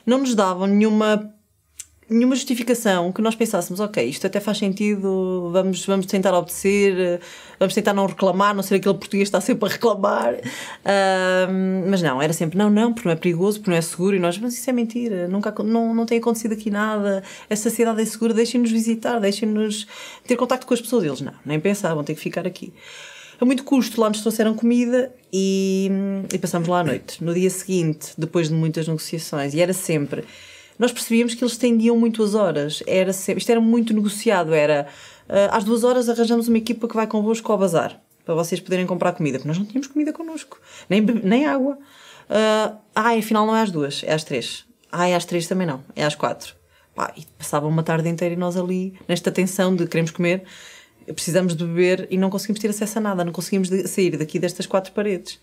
Não 0.06 0.18
nos 0.18 0.34
davam 0.34 0.66
nenhuma 0.66 1.30
nenhuma 2.10 2.34
justificação 2.34 3.12
que 3.12 3.22
nós 3.22 3.36
pensássemos, 3.36 3.78
ok, 3.78 4.04
isto 4.04 4.26
até 4.26 4.40
faz 4.40 4.58
sentido, 4.58 5.50
vamos, 5.52 5.86
vamos 5.86 6.06
tentar 6.06 6.34
obedecer, 6.34 7.20
vamos 7.58 7.72
tentar 7.72 7.94
não 7.94 8.04
reclamar, 8.04 8.54
não 8.54 8.62
ser 8.62 8.74
aquele 8.74 8.94
português 8.94 9.28
que 9.28 9.36
está 9.36 9.40
sempre 9.40 9.68
a 9.68 9.72
reclamar. 9.72 10.34
Uh, 10.34 11.88
mas 11.88 12.02
não, 12.02 12.20
era 12.20 12.32
sempre 12.32 12.58
não, 12.58 12.68
não, 12.68 12.92
porque 12.92 13.08
não 13.08 13.12
é 13.12 13.16
perigoso, 13.16 13.60
porque 13.60 13.70
não 13.70 13.78
é 13.78 13.80
seguro. 13.80 14.16
E 14.16 14.18
nós, 14.18 14.36
mas 14.38 14.54
isso 14.54 14.68
é 14.68 14.72
mentira, 14.72 15.28
nunca, 15.28 15.54
não, 15.62 15.94
não 15.94 16.04
tem 16.04 16.18
acontecido 16.18 16.52
aqui 16.52 16.68
nada, 16.68 17.22
esta 17.48 17.70
cidade 17.70 18.02
é 18.02 18.04
segura, 18.04 18.34
deixem-nos 18.34 18.72
visitar, 18.72 19.20
deixem-nos 19.20 19.86
ter 20.26 20.36
contacto 20.36 20.66
com 20.66 20.74
as 20.74 20.80
pessoas. 20.80 21.04
Eles 21.04 21.20
não, 21.20 21.32
nem 21.46 21.60
pensavam, 21.60 22.02
ter 22.02 22.14
que 22.14 22.20
ficar 22.20 22.46
aqui. 22.46 22.72
A 23.40 23.44
muito 23.44 23.64
custo, 23.64 23.98
lá 23.98 24.08
nos 24.10 24.20
trouxeram 24.20 24.52
comida 24.52 25.14
e, 25.32 25.90
e 26.30 26.38
passámos 26.38 26.68
lá 26.68 26.80
à 26.80 26.84
noite. 26.84 27.24
No 27.24 27.32
dia 27.32 27.48
seguinte, 27.48 28.08
depois 28.18 28.48
de 28.48 28.54
muitas 28.54 28.86
negociações, 28.86 29.54
e 29.54 29.60
era 29.62 29.72
sempre 29.72 30.24
nós 30.80 30.92
percebíamos 30.92 31.34
que 31.34 31.44
eles 31.44 31.52
estendiam 31.52 31.94
muito 31.94 32.22
as 32.22 32.34
horas. 32.34 32.82
Era 32.86 33.12
sempre, 33.12 33.40
isto 33.40 33.50
era 33.50 33.60
muito 33.60 33.92
negociado. 33.92 34.54
Era 34.54 34.86
uh, 35.28 35.54
às 35.54 35.62
duas 35.62 35.84
horas 35.84 36.08
arranjamos 36.08 36.48
uma 36.48 36.56
equipa 36.56 36.88
que 36.88 36.94
vai 36.96 37.06
convosco 37.06 37.52
ao 37.52 37.58
bazar 37.58 38.00
para 38.24 38.34
vocês 38.34 38.60
poderem 38.60 38.86
comprar 38.86 39.12
comida, 39.12 39.38
porque 39.38 39.48
nós 39.48 39.58
não 39.58 39.66
tínhamos 39.66 39.88
comida 39.88 40.10
connosco, 40.10 40.58
nem, 40.88 41.02
nem 41.02 41.44
água. 41.44 41.74
Uh, 41.74 42.78
ah, 42.94 43.18
afinal 43.18 43.44
não 43.44 43.54
é 43.54 43.60
às 43.60 43.70
duas, 43.70 44.02
é 44.04 44.14
às 44.14 44.24
três. 44.24 44.64
Ah, 44.90 45.06
é 45.06 45.14
às 45.14 45.26
três 45.26 45.46
também 45.46 45.66
não, 45.66 45.84
é 45.94 46.02
às 46.02 46.14
quatro. 46.14 46.54
Pá, 46.94 47.12
e 47.14 47.26
passava 47.36 47.66
uma 47.66 47.82
tarde 47.82 48.08
inteira 48.08 48.34
e 48.34 48.38
nós 48.38 48.56
ali, 48.56 48.94
nesta 49.06 49.30
tensão 49.30 49.76
de 49.76 49.86
queremos 49.86 50.10
comer, 50.10 50.44
precisamos 51.06 51.54
de 51.54 51.64
beber 51.64 52.06
e 52.10 52.16
não 52.16 52.30
conseguimos 52.30 52.60
ter 52.60 52.68
acesso 52.68 52.98
a 52.98 53.02
nada, 53.02 53.22
não 53.22 53.32
conseguimos 53.32 53.68
sair 53.90 54.16
daqui 54.16 54.38
destas 54.38 54.64
quatro 54.64 54.92
paredes. 54.92 55.38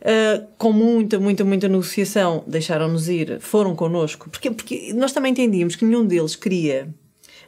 Uh, 0.00 0.46
com 0.58 0.72
muita, 0.72 1.18
muita, 1.18 1.42
muita 1.42 1.68
negociação, 1.68 2.44
deixaram-nos 2.46 3.08
ir, 3.08 3.40
foram 3.40 3.74
connosco, 3.74 4.28
porque, 4.30 4.50
porque 4.50 4.92
nós 4.94 5.12
também 5.12 5.32
entendíamos 5.32 5.74
que 5.74 5.84
nenhum 5.84 6.04
deles 6.04 6.36
queria 6.36 6.94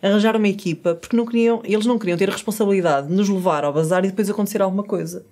arranjar 0.02 0.35
uma 0.35 0.49
equipa, 0.49 0.95
porque 0.95 1.17
não 1.17 1.26
queriam, 1.26 1.61
eles 1.64 1.87
não 1.87 1.99
queriam 1.99 2.17
ter 2.17 2.28
a 2.28 2.33
responsabilidade 2.33 3.09
de 3.09 3.14
nos 3.14 3.28
levar 3.28 3.64
ao 3.64 3.73
bazar 3.73 4.05
e 4.05 4.09
depois 4.09 4.31
acontecer 4.31 4.62
alguma 4.62 4.83
coisa. 4.83 5.25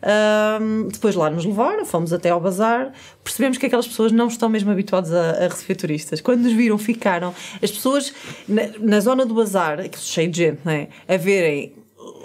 Uh, 0.00 0.88
depois 0.90 1.14
lá 1.14 1.28
nos 1.28 1.44
levaram, 1.44 1.84
fomos 1.84 2.10
até 2.12 2.30
ao 2.30 2.40
bazar, 2.40 2.92
percebemos 3.22 3.58
que 3.58 3.66
aquelas 3.66 3.86
pessoas 3.86 4.10
não 4.10 4.28
estão 4.28 4.48
mesmo 4.48 4.70
habituadas 4.70 5.12
a, 5.12 5.44
a 5.44 5.48
receber 5.48 5.74
turistas. 5.74 6.22
Quando 6.22 6.40
nos 6.40 6.52
viram, 6.52 6.78
ficaram. 6.78 7.34
As 7.62 7.70
pessoas 7.70 8.14
na, 8.48 8.62
na 8.78 9.00
zona 9.00 9.26
do 9.26 9.34
bazar, 9.34 9.78
cheio 9.98 10.30
de 10.30 10.38
gente, 10.38 10.60
não 10.64 10.72
é? 10.72 10.88
a 11.06 11.16
verem 11.18 11.74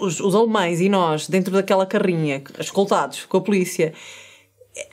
os, 0.00 0.20
os 0.20 0.34
alemães 0.34 0.80
e 0.80 0.88
nós 0.88 1.28
dentro 1.28 1.52
daquela 1.52 1.86
carrinha, 1.86 2.42
escoltados 2.58 3.24
com 3.24 3.36
a 3.36 3.40
polícia, 3.40 3.92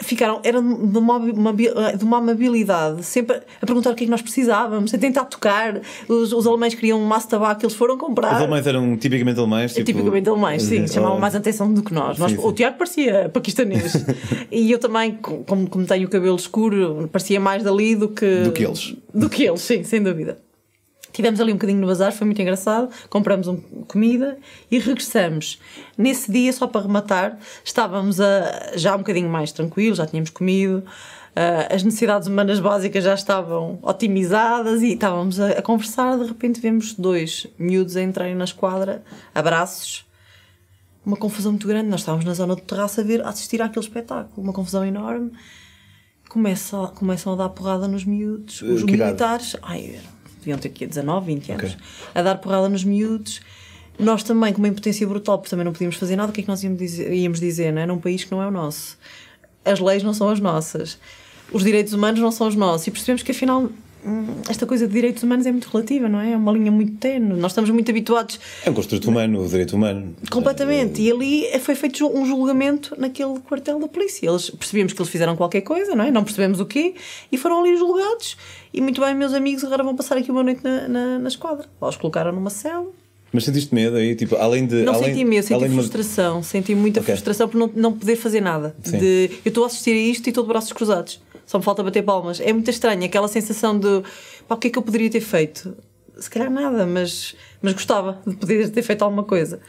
ficaram, 0.02 0.40
era 0.44 0.62
de 0.62 0.98
uma, 0.98 1.18
uma, 1.18 1.54
de 1.54 2.04
uma 2.04 2.18
amabilidade, 2.18 3.04
sempre 3.04 3.42
a 3.62 3.66
perguntar 3.66 3.92
o 3.92 3.96
que 3.96 4.04
é 4.04 4.06
que 4.06 4.12
nós 4.12 4.22
precisávamos, 4.22 4.94
a 4.94 4.98
tentar 4.98 5.25
tocar. 5.25 5.82
Os, 6.08 6.32
os 6.32 6.48
alemães 6.48 6.74
queriam 6.74 7.00
um 7.00 7.06
maço 7.06 7.28
de 7.28 7.32
tabaco 7.32 7.63
eles 7.63 7.75
foram 7.75 7.98
comprar. 7.98 8.36
Os 8.36 8.42
alemães 8.42 8.66
eram 8.66 8.96
tipicamente 8.98 9.40
alemães? 9.40 9.74
Tipo... 9.74 9.86
Tipicamente 9.86 10.30
alemães, 10.30 10.63
sim, 10.63 10.88
chamavam 10.88 11.20
mais 11.20 11.36
atenção 11.36 11.74
do 11.74 11.84
que 11.84 11.94
nós. 11.94 12.18
nós 12.18 12.32
sim, 12.32 12.38
sim. 12.38 12.46
O 12.46 12.54
Tiago 12.54 12.78
parecia 12.78 13.30
paquistanês. 13.30 13.94
e 14.52 14.72
eu 14.72 14.80
também, 14.80 15.18
como, 15.22 15.70
como 15.70 15.86
tenho 15.86 16.08
o 16.08 16.10
cabelo 16.10 16.36
escuro, 16.36 17.10
parecia 17.12 17.40
mais 17.40 17.63
dali 17.63 17.96
do 17.96 18.08
que. 18.08 18.44
Do 18.44 18.52
que 18.52 18.63
eles. 18.66 18.96
Do 19.13 19.30
que 19.30 19.44
eles, 19.44 19.62
sim, 19.62 19.84
sem 19.84 20.02
dúvida. 20.02 20.38
Tivemos 21.13 21.39
ali 21.39 21.51
um 21.51 21.55
bocadinho 21.55 21.79
no 21.79 21.88
bazar, 21.88 22.12
foi 22.12 22.25
muito 22.25 22.41
engraçado. 22.41 22.89
Compramos 23.08 23.48
um, 23.48 23.58
comida 23.88 24.38
e 24.70 24.79
regressamos. 24.79 25.60
Nesse 25.96 26.32
dia, 26.32 26.51
só 26.51 26.65
para 26.65 26.82
rematar, 26.82 27.38
estávamos 27.63 28.20
a, 28.20 28.75
já 28.75 28.96
um 28.96 28.98
bocadinho 28.98 29.29
mais 29.29 29.51
tranquilos, 29.51 30.00
já 30.00 30.08
tínhamos 30.08 30.32
comido, 30.32 30.79
uh, 30.79 31.74
as 31.74 31.84
necessidades 31.84 32.27
humanas 32.27 32.60
básicas 32.60 33.03
já 33.03 33.13
estavam 33.13 33.77
otimizadas 33.84 34.82
e 34.82 34.93
estávamos 34.93 35.40
a, 35.40 35.51
a, 35.51 35.61
conversar. 35.61 36.18
De 36.18 36.25
repente, 36.25 36.59
vemos 36.59 36.94
dois 36.94 37.46
miúdos 37.59 37.96
a 37.96 38.01
entrarem 38.01 38.33
na 38.33 38.46
esquadra, 38.46 39.03
abraços. 39.35 40.05
Uma 41.05 41.16
confusão 41.16 41.51
muito 41.51 41.68
grande. 41.68 41.90
Nós 41.90 42.00
estávamos 42.00 42.25
na 42.25 42.33
zona 42.33 42.55
do 42.55 42.61
terraço 42.61 43.00
a 43.01 43.03
ver, 43.03 43.22
a 43.22 43.29
assistir 43.29 43.61
àquele 43.61 43.85
espetáculo. 43.85 44.42
Uma 44.42 44.53
confusão 44.53 44.83
enorme. 44.83 45.31
Começa, 46.27 46.88
começam 46.96 47.33
a 47.33 47.35
dar 47.35 47.50
porrada 47.50 47.88
nos 47.88 48.03
miúdos. 48.03 48.64
Os 48.64 48.83
que 48.83 48.92
militares. 48.94 49.55
Ai, 49.61 50.00
deviam 50.44 50.58
ter 50.58 50.70
aqui 50.70 50.86
19, 50.86 51.25
20 51.25 51.51
anos, 51.51 51.74
okay. 51.74 51.86
a 52.14 52.22
dar 52.22 52.36
porrada 52.36 52.70
nos 52.70 52.84
miúdos. 52.84 53.42
Nós 54.00 54.24
também, 54.24 54.51
com 54.51 54.60
uma 54.60 54.68
impotência 54.68 55.08
brutal, 55.08 55.38
porque 55.38 55.50
também 55.50 55.66
não 55.66 55.72
podíamos 55.72 55.98
fazer 55.98 56.16
nada, 56.16 56.32
o 56.32 56.34
que 56.34 56.42
é 56.42 56.44
que 56.44 56.50
nós 56.50 56.64
íamos 56.64 56.79
dizer, 56.79 57.14
íamos 57.14 57.40
dizer 57.40 57.72
não 57.72 57.82
é? 57.82 57.86
num 57.86 58.00
país 58.00 58.24
que 58.24 58.32
não 58.32 58.42
é 58.42 58.48
o 58.48 58.51
nosso? 58.51 58.98
As 59.64 59.79
leis 59.79 60.03
não 60.03 60.14
são 60.14 60.29
as 60.29 60.40
nossas, 60.40 60.98
os 61.51 61.64
direitos 61.64 61.94
humanos 61.94 62.20
não 62.20 62.32
são 62.32 62.48
os 62.48 62.56
nossos, 62.56 62.88
e 62.88 62.92
percebemos 62.92 63.24
que 63.24 63.32
afinal 63.32 63.70
esta 64.50 64.66
coisa 64.66 64.87
de 64.87 64.94
direitos 64.94 65.24
humanos 65.24 65.46
é 65.46 65.51
muito 65.51 65.70
relativa, 65.70 66.09
não 66.09 66.20
é? 66.20 66.31
É 66.31 66.37
uma 66.37 66.51
linha 66.51 66.72
muito 66.72 66.98
tenue. 66.98 67.39
Nós 67.39 67.51
estamos 67.51 67.70
muito 67.70 67.89
habituados. 67.89 68.39
É 68.66 68.70
um 68.70 68.74
construto 68.74 69.09
humano, 69.09 69.44
o 69.44 69.48
direito 69.48 69.75
humano. 69.75 70.16
Completamente. 70.29 71.01
E 71.01 71.11
ali 71.11 71.46
foi 71.59 71.75
feito 71.75 72.05
um 72.07 72.25
julgamento 72.25 72.96
naquele 72.98 73.39
quartel 73.39 73.79
da 73.79 73.87
polícia. 73.87 74.27
Eles 74.27 74.50
percebemos 74.50 74.94
que 74.94 75.01
eles 75.01 75.11
fizeram 75.11 75.35
qualquer 75.35 75.61
coisa, 75.61 75.96
não 75.96 76.03
é? 76.03 76.11
Não 76.11 76.24
percebemos 76.24 76.59
o 76.59 76.66
quê, 76.66 76.96
e 77.31 77.37
foram 77.37 77.61
ali 77.61 77.77
julgados. 77.77 78.37
E 78.74 78.81
muito 78.81 79.00
bem, 79.00 79.16
meus 79.16 79.33
amigos 79.33 79.63
agora 79.63 79.83
vão 79.83 79.96
passar 79.96 80.18
aqui 80.18 80.31
uma 80.31 80.44
noite 80.44 80.63
na, 80.63 80.87
na, 80.87 81.20
na 81.20 81.27
esquadra. 81.27 81.66
Lá 81.79 81.89
os 81.89 81.96
colocaram 81.96 82.31
numa 82.31 82.50
cela. 82.50 82.87
Mas 83.31 83.46
sentiste 83.46 83.74
medo 83.74 83.96
aí? 83.96 84.16
Tipo, 84.16 84.35
além 84.35 84.68
de. 84.68 84.83
Não 84.83 84.94
além, 84.94 85.09
senti 85.09 85.25
medo, 85.25 85.44
senti 85.44 85.70
frustração. 85.70 86.35
Uma... 86.35 86.44
Senti 86.44 86.75
muita 86.75 87.00
okay. 87.00 87.16
frustração 87.16 87.50
por 87.50 87.57
não, 87.57 87.72
não 87.75 87.94
poder 87.94 88.16
fazer 88.16 88.42
nada. 88.42 88.75
De, 88.79 89.31
eu 89.44 89.50
estou 89.50 89.63
a 89.63 89.68
assistir 89.68 89.92
a 89.92 89.98
isto 89.98 90.27
e 90.27 90.29
estou 90.29 90.44
de 90.44 90.50
braços 90.50 90.72
cruzados. 90.72 91.20
Só 91.46 91.58
me 91.58 91.64
falta 91.64 91.84
bater 91.84 92.03
palmas. 92.03 92.40
É 92.40 92.51
muito 92.53 92.70
estranho 92.70 93.03
aquela 93.03 93.27
sensação 93.27 93.77
de 93.77 94.03
pá, 94.48 94.56
o 94.56 94.58
que 94.58 94.68
é 94.68 94.72
que 94.72 94.77
eu 94.77 94.84
poderia 94.84 95.10
ter 95.10 95.22
feito? 95.22 95.75
Se 96.18 96.29
calhar 96.29 96.50
nada, 96.50 96.86
mas, 96.86 97.36
mas 97.62 97.74
gostava 97.74 98.22
de 98.25 98.36
poder 98.36 98.70
ter 98.70 98.82
feito 98.82 99.01
alguma 99.03 99.24
coisa. 99.24 99.60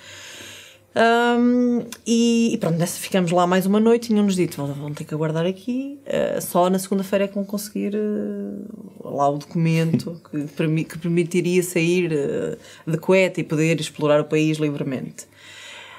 Um, 0.96 1.84
e, 2.06 2.54
e, 2.54 2.58
pronto, 2.58 2.78
nessa 2.78 3.00
ficamos 3.00 3.32
lá 3.32 3.46
mais 3.46 3.66
uma 3.66 3.80
noite. 3.80 4.08
Tinham-nos 4.08 4.36
dito: 4.36 4.64
vão, 4.64 4.92
ter 4.94 5.04
que 5.04 5.12
aguardar 5.12 5.44
aqui. 5.44 5.98
Uh, 6.06 6.40
só 6.40 6.70
na 6.70 6.78
segunda-feira 6.78 7.24
é 7.24 7.28
que 7.28 7.34
vão 7.34 7.44
conseguir 7.44 7.96
uh, 7.96 9.08
lá 9.08 9.28
o 9.28 9.38
documento 9.38 10.20
que, 10.30 10.44
permi 10.54 10.84
que 10.84 10.98
permitiria 10.98 11.62
sair 11.62 12.12
uh, 12.12 12.90
de 12.90 12.98
Cueta 12.98 13.40
e 13.40 13.44
poder 13.44 13.80
explorar 13.80 14.20
o 14.20 14.24
país 14.24 14.58
livremente. 14.58 15.26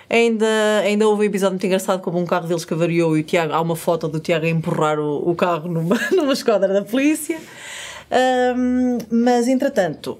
Ainda, 0.09 0.45
ainda 0.83 1.07
houve 1.07 1.23
um 1.23 1.25
episódio 1.25 1.53
muito 1.53 1.65
engraçado 1.65 2.01
como 2.01 2.19
um 2.19 2.25
carro 2.25 2.47
deles 2.47 2.63
que 2.63 2.73
avariou 2.73 3.17
e 3.17 3.21
o 3.21 3.23
Tiago, 3.23 3.53
há 3.53 3.61
uma 3.61 3.75
foto 3.75 4.07
do 4.07 4.19
Tiago 4.19 4.45
a 4.45 4.49
empurrar 4.49 4.99
o, 4.99 5.29
o 5.29 5.35
carro 5.35 5.67
numa, 5.67 5.97
numa 6.11 6.33
esquadra 6.33 6.73
da 6.73 6.83
polícia. 6.83 7.39
Um, 8.55 8.97
mas 9.09 9.47
entretanto, 9.47 10.19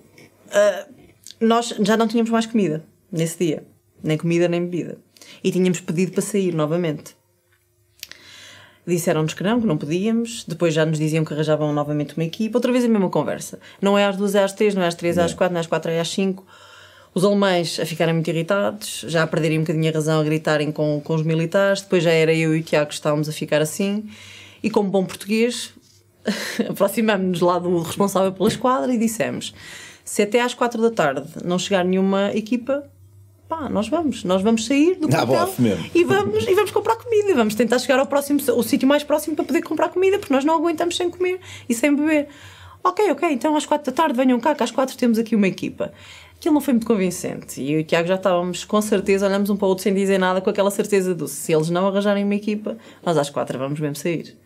nós 1.40 1.76
já 1.80 1.96
não 1.96 2.08
tínhamos 2.08 2.32
mais 2.32 2.46
comida 2.46 2.84
nesse 3.12 3.46
dia 3.46 3.64
nem 4.06 4.18
comida 4.18 4.48
nem 4.48 4.62
bebida. 4.62 4.98
E 5.44 5.52
tínhamos 5.52 5.82
pedido 5.82 6.12
para 6.12 6.22
sair 6.22 6.54
novamente. 6.54 7.16
Disseram-nos 8.86 9.34
que 9.34 9.44
não, 9.44 9.60
que 9.60 9.66
não 9.66 9.78
podíamos. 9.78 10.46
Depois 10.48 10.74
já 10.74 10.86
nos 10.86 11.00
diziam 11.00 11.26
que 11.26 11.34
arranjavam 11.34 11.74
novamente 11.74 12.16
uma 12.16 12.24
equipa. 12.24 12.60
Outra 12.60 12.72
vez 12.72 12.86
a 12.86 12.88
mesma 12.88 13.10
conversa. 13.10 13.60
Não 13.82 13.98
é 13.98 14.06
às 14.06 14.16
duas, 14.16 14.36
é 14.36 14.44
às 14.44 14.54
três, 14.54 14.76
não 14.76 14.84
é 14.84 14.88
às 14.88 14.94
três, 14.94 15.18
é 15.18 15.24
às 15.24 15.34
quatro, 15.34 15.54
não 15.54 15.60
é 15.60 15.62
às 15.62 15.68
quatro, 15.68 15.90
é 15.90 16.00
às 16.00 16.10
cinco. 16.10 16.46
Os 17.16 17.24
alemães 17.24 17.80
a 17.80 17.86
ficarem 17.86 18.14
muito 18.14 18.30
irritados, 18.30 19.06
já 19.08 19.24
a 19.24 19.28
perderem 19.28 19.58
um 19.58 19.62
bocadinho 19.62 19.90
a 19.90 19.94
razão 19.94 20.20
a 20.20 20.24
gritarem 20.24 20.70
com, 20.70 21.00
com 21.00 21.16
os 21.16 21.24
militares. 21.24 21.82
Depois 21.82 22.04
já 22.04 22.12
era 22.12 22.34
eu 22.34 22.54
e 22.54 22.60
o 22.60 22.64
Tiago 22.64 22.90
que 22.90 22.94
estávamos 22.94 23.30
a 23.30 23.32
ficar 23.32 23.62
assim. 23.62 24.10
E 24.62 24.70
como 24.70 24.90
bom 24.90 25.06
português, 25.06 25.72
aproximámos-nos 26.70 27.40
lá 27.40 27.58
do 27.58 27.80
responsável 27.80 28.34
pela 28.34 28.50
esquadra 28.50 28.94
e 28.94 28.98
dissemos: 28.98 29.54
se 30.04 30.24
até 30.24 30.42
às 30.42 30.54
quatro 30.54 30.82
da 30.82 30.92
tarde 30.92 31.26
não 31.46 31.58
chegar 31.58 31.86
nenhuma 31.86 32.32
equipa, 32.34 32.84
pá, 33.48 33.70
nós 33.70 33.88
vamos, 33.88 34.26
nós 34.26 34.42
vamos 34.42 34.66
sair 34.66 34.96
do 34.96 35.08
hotel 35.24 35.54
e 35.96 36.04
vamos, 36.04 36.46
e 36.46 36.54
vamos 36.54 36.72
comprar 36.72 36.98
comida, 36.98 37.34
vamos 37.34 37.56
tentar 37.56 37.80
chegar 37.80 37.98
ao 37.98 38.08
próximo, 38.08 38.42
o 38.58 38.62
sítio 38.62 38.90
mais 38.90 39.06
próximo 39.06 39.38
para 39.38 39.46
poder 39.46 39.62
comprar 39.62 39.88
comida, 39.88 40.20
porque 40.20 40.34
nós 40.34 40.44
não 40.44 40.56
aguentamos 40.56 40.98
sem 40.98 41.10
comer 41.10 41.40
e 41.70 41.74
sem 41.74 41.96
beber. 41.96 42.28
Ok, 42.84 43.10
ok, 43.10 43.32
então 43.32 43.56
às 43.56 43.66
quatro 43.66 43.92
da 43.92 43.96
tarde 43.96 44.16
venham 44.16 44.40
cá, 44.40 44.54
que 44.54 44.62
às 44.62 44.70
quatro 44.70 44.96
temos 44.96 45.18
aqui 45.18 45.36
uma 45.36 45.48
equipa. 45.48 45.92
Aquilo 46.46 46.54
não 46.54 46.62
foi 46.62 46.76
muito 46.76 46.86
convincente. 46.86 47.60
E 47.60 47.74
eu 47.74 47.80
e 47.80 47.82
o 47.82 47.84
Tiago 47.84 48.08
já 48.08 48.14
estávamos 48.14 48.64
com 48.64 48.80
certeza, 48.80 49.26
olhamos 49.26 49.50
um 49.50 49.58
para 49.58 49.66
o 49.66 49.70
outro 49.70 49.84
sem 49.84 49.92
dizer 49.96 50.20
nada, 50.20 50.40
com 50.40 50.48
aquela 50.48 50.70
certeza 50.70 51.16
de 51.16 51.28
se 51.28 51.52
eles 51.52 51.72
não 51.72 51.88
arranjarem 51.88 52.24
uma 52.24 52.36
equipa, 52.36 52.78
nós 53.04 53.18
às 53.18 53.32
quatro 53.32 53.58
vamos 53.58 53.80
mesmo 53.80 53.96
sair. 53.96 54.38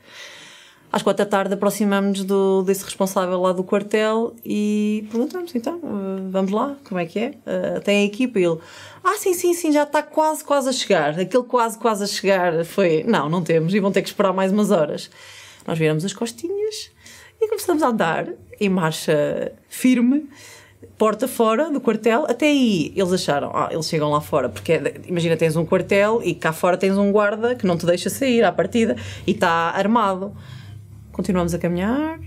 Às 0.94 1.04
quatro 1.04 1.26
da 1.26 1.30
tarde 1.30 1.56
aproximamos-nos 1.56 2.66
desse 2.66 2.86
responsável 2.86 3.38
lá 3.42 3.52
do 3.52 3.66
quartel 3.66 4.34
e 4.46 5.10
perguntamos, 5.12 5.54
então, 5.54 5.76
uh, 5.76 6.30
vamos 6.32 6.52
lá, 6.52 6.78
como 6.88 7.02
é 7.02 7.06
que 7.06 7.20
é? 7.20 7.34
Uh, 7.46 7.82
tem 7.82 8.04
a 8.04 8.06
equipa? 8.06 8.40
E 8.40 8.46
ele, 8.46 8.60
ah, 9.04 9.18
sim, 9.18 9.34
sim, 9.34 9.54
sim, 9.54 9.74
já 9.74 9.84
está 9.84 10.02
quase, 10.02 10.42
quase 10.42 10.70
a 10.70 10.72
chegar. 10.72 11.20
Aquele 11.20 11.44
quase, 11.44 11.78
quase 11.78 12.06
a 12.06 12.08
chegar 12.08 12.64
foi, 12.64 13.04
não, 13.04 13.28
não 13.28 13.44
temos 13.44 13.74
e 13.74 13.80
vão 13.82 13.92
ter 13.92 14.04
que 14.04 14.08
esperar 14.08 14.32
mais 14.32 14.54
umas 14.54 14.72
horas. 14.72 15.12
Nós 15.68 15.78
viramos 15.78 16.06
as 16.06 16.14
costinhas 16.14 16.92
e 17.42 17.48
começamos 17.50 17.84
a 17.84 17.90
andar 17.90 18.30
em 18.58 18.70
marcha 18.70 19.52
firme 19.68 20.30
porta 20.98 21.28
fora 21.28 21.70
do 21.70 21.82
quartel, 21.82 22.26
até 22.28 22.48
aí 22.48 22.94
eles 22.96 23.12
acharam, 23.12 23.52
ah, 23.54 23.70
eles 23.72 23.88
chegam 23.88 24.10
lá 24.10 24.22
fora, 24.22 24.50
porque 24.50 24.82
imagina, 25.08 25.36
tens 25.36 25.56
um 25.56 25.66
quartel 25.66 26.22
e 26.24 26.34
cá 26.34 26.54
fora 26.54 26.78
tens 26.78 26.98
um 26.98 27.12
guarda 27.12 27.56
que 27.56 27.66
não 27.66 27.78
te 27.78 27.86
deixa 27.86 28.10
sair 28.10 28.44
à 28.44 28.52
partida 28.52 28.96
e 29.28 29.32
está 29.32 29.72
armado. 29.72 30.34
Continuamos 31.12 31.54
a 31.54 31.60
caminhar 31.60 32.20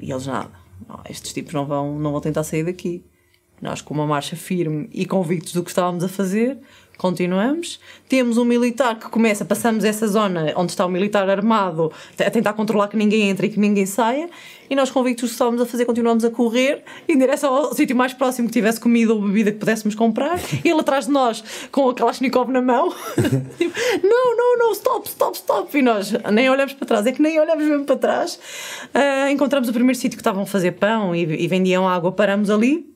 e 0.00 0.10
eles 0.10 0.26
nada. 0.26 0.50
Oh, 0.88 0.98
estes 1.08 1.32
tipos 1.32 1.52
não 1.52 1.66
vão, 1.66 1.98
não 1.98 2.10
vão 2.12 2.20
tentar 2.20 2.42
sair 2.42 2.64
daqui. 2.64 3.04
Nós, 3.60 3.80
com 3.82 3.92
uma 3.92 4.06
marcha 4.06 4.36
firme 4.36 4.88
e 4.92 5.04
convictos 5.04 5.52
do 5.52 5.62
que 5.62 5.70
estávamos 5.70 6.02
a 6.02 6.08
fazer, 6.08 6.58
continuamos. 7.00 7.80
Temos 8.06 8.36
um 8.36 8.44
militar 8.44 8.98
que 8.98 9.08
começa, 9.08 9.42
passamos 9.42 9.84
essa 9.84 10.06
zona 10.06 10.52
onde 10.54 10.72
está 10.72 10.84
o 10.84 10.88
militar 10.88 11.28
armado, 11.30 11.90
a 12.18 12.30
tentar 12.30 12.52
controlar 12.52 12.88
que 12.88 12.96
ninguém 12.96 13.30
entre 13.30 13.46
e 13.46 13.50
que 13.50 13.58
ninguém 13.58 13.86
saia, 13.86 14.28
e 14.68 14.76
nós, 14.76 14.90
convictos 14.90 15.22
do 15.22 15.26
que 15.28 15.32
estávamos 15.32 15.62
a 15.62 15.66
fazer, 15.66 15.86
continuamos 15.86 16.24
a 16.24 16.30
correr 16.30 16.84
em 17.08 17.16
direção 17.16 17.54
ao 17.54 17.74
sítio 17.74 17.96
mais 17.96 18.12
próximo 18.12 18.48
que 18.48 18.52
tivesse 18.52 18.78
comida 18.78 19.14
ou 19.14 19.20
bebida 19.22 19.50
que 19.50 19.58
pudéssemos 19.58 19.94
comprar, 19.94 20.38
ele 20.62 20.78
atrás 20.78 21.06
de 21.06 21.12
nós 21.12 21.42
com 21.72 21.88
a 21.88 21.94
Kalashnikov 21.94 22.50
na 22.52 22.60
mão, 22.60 22.92
tipo, 23.56 23.74
não, 24.02 24.36
não, 24.36 24.58
não, 24.58 24.72
stop, 24.72 25.08
stop, 25.08 25.36
stop, 25.36 25.78
e 25.78 25.80
nós 25.80 26.12
nem 26.30 26.50
olhamos 26.50 26.74
para 26.74 26.86
trás, 26.86 27.06
é 27.06 27.12
que 27.12 27.22
nem 27.22 27.40
olhamos 27.40 27.64
mesmo 27.64 27.84
para 27.86 27.96
trás. 27.96 28.38
Uh, 28.94 29.30
encontramos 29.30 29.70
o 29.70 29.72
primeiro 29.72 29.98
sítio 29.98 30.18
que 30.18 30.20
estavam 30.20 30.42
a 30.42 30.46
fazer 30.46 30.72
pão 30.72 31.16
e, 31.16 31.22
e 31.22 31.48
vendiam 31.48 31.88
água, 31.88 32.12
paramos 32.12 32.50
ali 32.50 32.90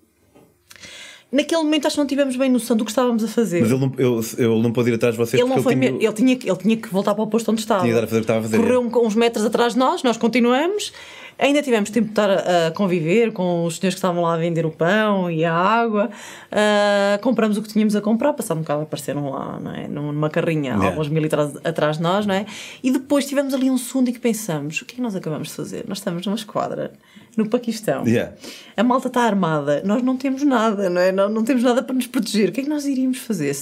naquele 1.35 1.63
momento 1.63 1.87
acho 1.87 1.97
que 1.97 2.01
não 2.01 2.07
tivemos 2.07 2.37
bem 2.37 2.49
noção 2.49 2.77
do 2.77 2.85
que 2.85 2.91
estávamos 2.91 3.25
a 3.25 3.29
fazer. 3.29 3.61
Mas 3.61 3.71
ele 3.71 3.81
não, 3.81 3.93
ele, 3.99 4.27
ele 4.39 4.63
não 4.63 4.73
pôde 4.73 4.91
ir 4.91 4.95
atrás 4.95 5.15
de 5.15 5.19
vocês 5.19 5.43
ele 5.43 5.49
não 5.49 5.63
foi 5.63 5.73
ele 5.73 5.89
tinha... 5.89 6.09
ele 6.09 6.13
tinha, 6.13 6.33
ele 6.33 6.57
tinha 6.57 6.77
que 6.77 6.89
voltar 6.89 7.15
para 7.15 7.25
o 7.25 7.27
posto 7.27 7.51
onde 7.51 7.61
estava. 7.61 7.83
Tinha 7.83 7.95
que 7.95 8.07
fazer 8.07 8.17
o 8.17 8.21
que 8.21 8.23
estava 8.23 8.39
a 8.39 8.43
fazer. 8.43 8.57
Correu 8.59 8.81
uns 8.81 9.15
metros 9.15 9.45
atrás 9.45 9.73
de 9.73 9.79
nós, 9.79 10.03
nós 10.03 10.17
continuamos. 10.17 10.93
Ainda 11.39 11.63
tivemos 11.63 11.91
tempo 11.91 12.07
de 12.07 12.13
estar 12.13 12.31
a, 12.31 12.71
conviver 12.73 13.33
com 13.33 13.65
os 13.65 13.77
senhores 13.77 13.95
que 13.95 13.99
estavam 13.99 14.23
lá 14.23 14.35
a 14.35 14.37
vender 14.37 14.65
o 14.65 14.71
pão 14.71 15.31
e 15.31 15.45
a 15.45 15.53
água. 15.53 16.11
Uh, 16.51 17.21
compramos 17.21 17.59
o 17.59 17.63
que 17.63 17.69
tínhamos 17.69 17.97
a 17.97 18.01
comprar, 18.01 18.33
passado 18.33 18.59
um 18.59 18.61
bocado 18.61 18.83
apareceram 18.83 19.31
lá, 19.31 19.59
não 19.61 19.73
é? 19.73 19.89
numa 19.89 20.31
carrinha, 20.31 20.73
yeah. 20.73 20.87
alguns 20.87 21.09
militares 21.09 21.53
atrás 21.65 21.97
de 21.97 22.03
nós, 22.03 22.27
não 22.27 22.35
é? 22.35 22.47
E 22.83 22.91
depois 22.91 23.27
tivemos 23.27 23.53
ali 23.53 23.71
um 23.71 23.79
segundo 23.79 24.09
e 24.09 24.13
que 24.13 24.21
pensamos: 24.21 24.81
o 24.81 24.85
que 24.85 24.95
é 24.95 24.97
que 24.97 25.03
nós 25.03 25.17
acabamos 25.17 25.49
de 25.49 25.55
fazer? 25.55 25.85
Nós 25.89 25.99
estamos 25.99 26.25
numa 26.27 26.37
esquadra 26.37 26.93
no 27.37 27.49
Paquistão. 27.49 28.07
Yeah. 28.07 28.33
A 28.77 28.83
malta 28.83 29.09
está 29.09 29.23
armada, 29.23 29.83
nós 29.85 30.03
não 30.03 30.17
temos 30.17 30.43
nada, 30.43 30.89
não 30.89 31.01
é? 31.01 31.13
Não, 31.13 31.29
não 31.29 31.45
temos 31.45 31.63
nada 31.63 31.83
para 31.83 31.95
nos 31.95 32.07
proteger. 32.07 32.51
O 32.51 32.53
que 32.53 32.61
é 32.61 32.65
que 32.65 32.71
nós 32.71 32.87
iríamos 32.87 33.19
fazer? 33.19 33.55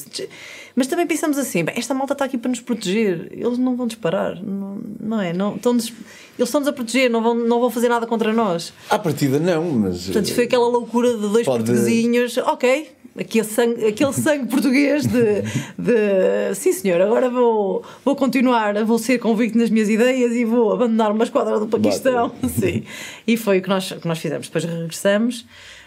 Mas 0.75 0.87
também 0.87 1.07
pensamos 1.07 1.39
assim: 1.39 1.65
bem, 1.65 1.75
esta 1.77 1.95
malta 1.95 2.13
está 2.13 2.25
aqui 2.25 2.39
para 2.39 2.49
nos 2.49 2.61
proteger, 2.61 3.29
eles 3.33 3.59
não 3.59 3.77
vão 3.77 3.87
disparar, 3.87 4.43
não, 4.43 4.81
não 5.01 5.21
é? 5.21 5.33
Não, 5.33 5.57
estão 5.57 5.73
eles 5.75 5.93
estão-nos 6.39 6.69
a 6.69 6.73
proteger, 6.73 7.11
não 7.11 7.23
vão, 7.23 7.35
não 7.35 7.61
vão 7.61 7.71
fazer 7.71 7.89
nada 7.89 8.07
contra 8.07 8.33
nós. 8.33 8.73
À 8.89 8.99
partida, 8.99 9.39
não, 9.39 9.71
mas. 9.73 10.05
Portanto, 10.05 10.33
foi 10.35 10.45
aquela 10.45 10.69
loucura 10.69 11.13
de 11.15 11.29
dois 11.29 11.45
pode... 11.45 11.65
portuguesinhos, 11.65 12.39
ok, 12.39 12.89
aquele 13.19 13.45
sangue, 13.45 13.87
aquele 13.87 14.13
sangue 14.13 14.47
português 14.47 15.07
de, 15.07 15.43
de 15.79 16.55
sim 16.55 16.73
senhor, 16.73 17.01
agora 17.01 17.29
vou, 17.29 17.83
vou 18.05 18.17
continuar, 18.17 18.83
vou 18.85 18.99
ser 18.99 19.19
convicto 19.19 19.59
nas 19.59 19.71
minhas 19.71 19.89
ideias 19.89 20.33
e 20.33 20.45
vou 20.45 20.73
abandonar 20.73 21.13
uma 21.13 21.25
esquadra 21.25 21.59
do 21.59 21.67
Paquistão. 21.67 22.33
Sim. 22.49 22.85
E 23.27 23.37
foi 23.37 23.59
o 23.59 23.63
que 23.63 23.69
nós, 23.69 23.93
que 23.93 24.07
nós 24.09 24.19
fizemos. 24.19 24.47
Depois 24.47 24.65
regressamos, 24.65 25.47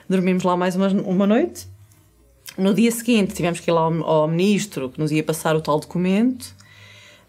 dormimos 0.09 0.43
lá 0.43 0.55
mais 0.55 0.75
uma, 0.75 0.87
uma 0.87 1.27
noite. 1.27 1.67
No 2.57 2.73
dia 2.73 2.91
seguinte 2.91 3.33
tivemos 3.33 3.59
que 3.59 3.69
ir 3.69 3.73
lá 3.73 3.81
ao, 3.81 4.03
ao 4.03 4.27
ministro 4.27 4.89
que 4.89 4.99
nos 4.99 5.11
ia 5.11 5.23
passar 5.23 5.55
o 5.55 5.61
tal 5.61 5.79
documento 5.79 6.55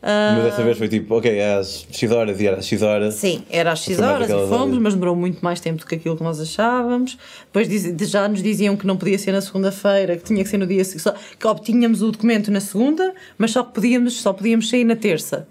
mas 0.06 0.44
dessa 0.44 0.62
vez 0.62 0.78
foi 0.78 0.88
tipo, 0.88 1.16
ok, 1.16 1.30
é 1.30 1.54
às 1.54 1.86
X 1.90 2.10
horas 2.12 2.40
e 2.40 2.46
era 2.46 2.58
às 2.58 2.66
X 2.66 2.82
horas. 2.82 3.14
Sim, 3.14 3.42
era 3.50 3.72
às 3.72 3.80
X 3.80 3.98
horas 3.98 4.30
e 4.30 4.48
fomos, 4.48 4.78
mas 4.78 4.94
demorou 4.94 5.16
muito 5.16 5.40
mais 5.42 5.58
tempo 5.58 5.80
do 5.80 5.86
que 5.86 5.96
aquilo 5.96 6.16
que 6.16 6.22
nós 6.22 6.40
achávamos. 6.40 7.18
Depois 7.52 7.68
já 8.08 8.28
nos 8.28 8.42
diziam 8.42 8.76
que 8.76 8.86
não 8.86 8.96
podia 8.96 9.18
ser 9.18 9.32
na 9.32 9.40
segunda-feira, 9.40 10.16
que 10.16 10.22
tinha 10.22 10.44
que 10.44 10.48
ser 10.48 10.58
no 10.58 10.66
dia 10.66 10.84
seguinte, 10.84 11.12
que 11.38 11.46
obtínhamos 11.46 12.02
o 12.02 12.12
documento 12.12 12.50
na 12.52 12.60
segunda, 12.60 13.14
mas 13.36 13.50
só 13.50 13.64
podíamos, 13.64 14.20
só 14.20 14.32
podíamos 14.32 14.68
sair 14.68 14.84
na 14.84 14.94
terça. 14.94 15.48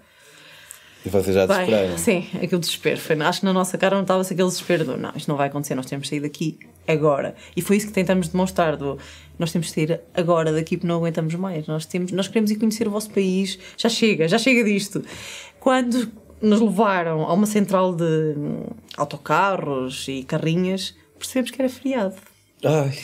E 1.06 1.08
vocês 1.08 1.36
já 1.36 1.46
desesperaram? 1.46 1.96
Sim, 1.96 2.26
aquele 2.34 2.58
desespero. 2.58 3.00
Foi, 3.00 3.22
acho 3.22 3.38
que 3.38 3.46
na 3.46 3.52
nossa 3.52 3.78
cara 3.78 3.94
não 3.94 4.02
estava-se 4.02 4.32
aquele 4.34 4.48
desespero 4.48 4.84
do 4.84 4.96
não, 4.96 5.12
isto 5.14 5.28
não 5.28 5.36
vai 5.36 5.46
acontecer, 5.46 5.76
nós 5.76 5.86
temos 5.86 6.08
de 6.08 6.10
sair 6.10 6.20
daqui 6.20 6.58
agora. 6.86 7.36
E 7.56 7.62
foi 7.62 7.76
isso 7.76 7.86
que 7.86 7.92
tentamos 7.92 8.26
demonstrar: 8.26 8.76
do, 8.76 8.98
nós 9.38 9.52
temos 9.52 9.68
de 9.68 9.72
sair 9.72 10.00
agora 10.12 10.52
daqui 10.52 10.76
porque 10.76 10.88
não 10.88 10.96
aguentamos 10.96 11.32
mais. 11.36 11.68
Nós, 11.68 11.86
temos, 11.86 12.10
nós 12.10 12.26
queremos 12.26 12.50
ir 12.50 12.56
conhecer 12.56 12.88
o 12.88 12.90
vosso 12.90 13.08
país, 13.10 13.56
já 13.76 13.88
chega, 13.88 14.26
já 14.26 14.36
chega 14.36 14.64
disto. 14.64 15.04
Quando 15.60 16.10
nos 16.42 16.60
levaram 16.60 17.22
a 17.22 17.32
uma 17.32 17.46
central 17.46 17.94
de 17.94 18.34
autocarros 18.96 20.06
e 20.08 20.24
carrinhas, 20.24 20.92
percebemos 21.16 21.52
que 21.52 21.62
era 21.62 21.68
feriado. 21.68 22.16
Ai. 22.64 22.98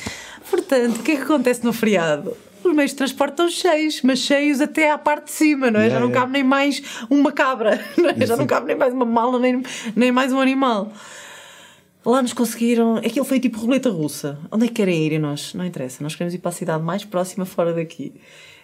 Portanto, 0.50 0.96
o 0.96 1.02
que 1.04 1.12
é 1.12 1.16
que 1.16 1.22
acontece 1.22 1.64
no 1.64 1.72
feriado? 1.72 2.36
Os 2.68 2.75
meios 2.75 2.90
de 2.90 2.96
transporte 2.96 3.33
estão 3.33 3.51
cheios, 3.51 4.01
mas 4.03 4.18
cheios 4.18 4.61
até 4.61 4.90
à 4.90 4.98
parte 4.98 5.27
de 5.27 5.33
cima, 5.33 5.70
não 5.70 5.81
é? 5.81 5.85
Yeah, 5.85 5.94
já 5.94 6.01
não 6.01 6.09
yeah. 6.09 6.20
cabe 6.20 6.33
nem 6.33 6.44
mais 6.44 6.83
uma 7.09 7.33
cabra, 7.33 7.85
não 7.96 8.11
é? 8.11 8.27
já 8.27 8.37
não 8.37 8.46
cabe 8.46 8.66
nem 8.66 8.77
mais 8.77 8.92
uma 8.92 9.05
mala, 9.05 9.38
nem, 9.38 9.62
nem 9.94 10.12
mais 10.12 10.33
um 10.33 10.40
animal. 10.40 10.92
Lá 12.05 12.20
nos 12.20 12.33
conseguiram. 12.33 12.96
Aquilo 12.96 13.25
foi 13.25 13.38
tipo 13.38 13.61
roleta 13.61 13.88
russa. 13.88 14.38
Onde 14.51 14.64
é 14.64 14.68
que 14.68 14.75
querem 14.75 15.07
ir? 15.07 15.12
E 15.12 15.18
nós, 15.18 15.55
não 15.55 15.64
interessa, 15.64 16.03
nós 16.03 16.14
queremos 16.16 16.35
ir 16.35 16.38
para 16.38 16.48
a 16.48 16.53
cidade 16.53 16.83
mais 16.83 17.05
próxima 17.05 17.44
fora 17.44 17.72
daqui. 17.72 18.12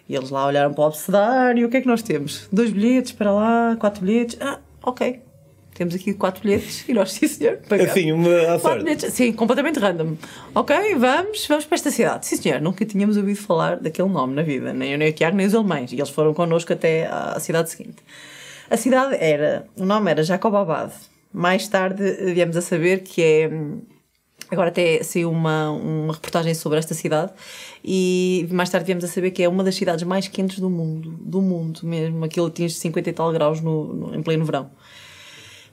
E 0.09 0.15
eles 0.15 0.29
lá 0.29 0.45
olharam 0.45 0.73
para 0.73 0.83
o 0.83 0.87
abecedário. 0.87 1.67
O 1.67 1.69
que 1.69 1.77
é 1.77 1.81
que 1.81 1.87
nós 1.87 2.01
temos? 2.01 2.49
Dois 2.51 2.71
bilhetes 2.71 3.13
para 3.13 3.31
lá, 3.31 3.77
quatro 3.79 4.03
bilhetes. 4.03 4.37
Ah, 4.41 4.59
ok 4.83 5.28
temos 5.79 5.95
aqui 5.95 6.13
quatro 6.13 6.43
bilhetes 6.43 6.83
e 6.89 6.93
nós, 6.93 7.13
sim 7.13 7.25
senhor, 7.25 7.57
pagamos. 7.69 7.91
Assim, 7.91 8.11
uma 8.11 8.53
à 8.53 8.59
sorte. 8.59 8.83
Bilhetes, 8.83 9.13
sim, 9.13 9.31
completamente 9.31 9.79
random. 9.79 10.17
Ok, 10.53 10.75
vamos, 10.95 11.47
vamos 11.47 11.63
para 11.63 11.75
esta 11.75 11.89
cidade. 11.89 12.25
Sim 12.25 12.35
senhor, 12.35 12.59
nunca 12.59 12.85
tínhamos 12.85 13.15
ouvido 13.15 13.39
falar 13.39 13.77
daquele 13.77 14.09
nome 14.09 14.35
na 14.35 14.41
vida, 14.41 14.73
nem 14.73 14.91
eu, 14.91 14.97
nem 14.97 15.09
o 15.09 15.13
Tiago, 15.13 15.37
nem 15.37 15.47
os 15.47 15.55
alemães. 15.55 15.93
E 15.93 15.95
eles 15.95 16.09
foram 16.09 16.33
connosco 16.33 16.73
até 16.73 17.07
à 17.07 17.39
cidade 17.39 17.69
seguinte. 17.69 17.95
A 18.69 18.75
cidade 18.75 19.15
era, 19.15 19.67
o 19.77 19.85
nome 19.85 20.11
era 20.11 20.21
Jacobabad. 20.21 20.91
Mais 21.31 21.65
tarde 21.69 22.03
viemos 22.33 22.57
a 22.57 22.61
saber 22.61 22.99
que 22.99 23.23
é. 23.23 23.49
Agora 24.51 24.67
até 24.67 25.01
saiu 25.01 25.31
uma, 25.31 25.71
uma 25.71 26.11
reportagem 26.13 26.53
sobre 26.55 26.79
esta 26.79 26.93
cidade 26.93 27.31
e 27.85 28.49
mais 28.51 28.69
tarde 28.69 28.85
viemos 28.85 29.03
a 29.05 29.07
saber 29.07 29.31
que 29.31 29.43
é 29.43 29.47
uma 29.47 29.63
das 29.63 29.75
cidades 29.75 30.03
mais 30.03 30.27
quentes 30.27 30.59
do 30.59 30.69
mundo, 30.69 31.11
do 31.21 31.41
mundo 31.41 31.79
mesmo. 31.83 32.25
Aquilo 32.25 32.47
atinge 32.47 32.73
50 32.73 33.09
e 33.09 33.13
tal 33.13 33.31
graus 33.31 33.61
no, 33.61 33.93
no 33.93 34.15
em 34.15 34.21
pleno 34.21 34.43
verão. 34.43 34.71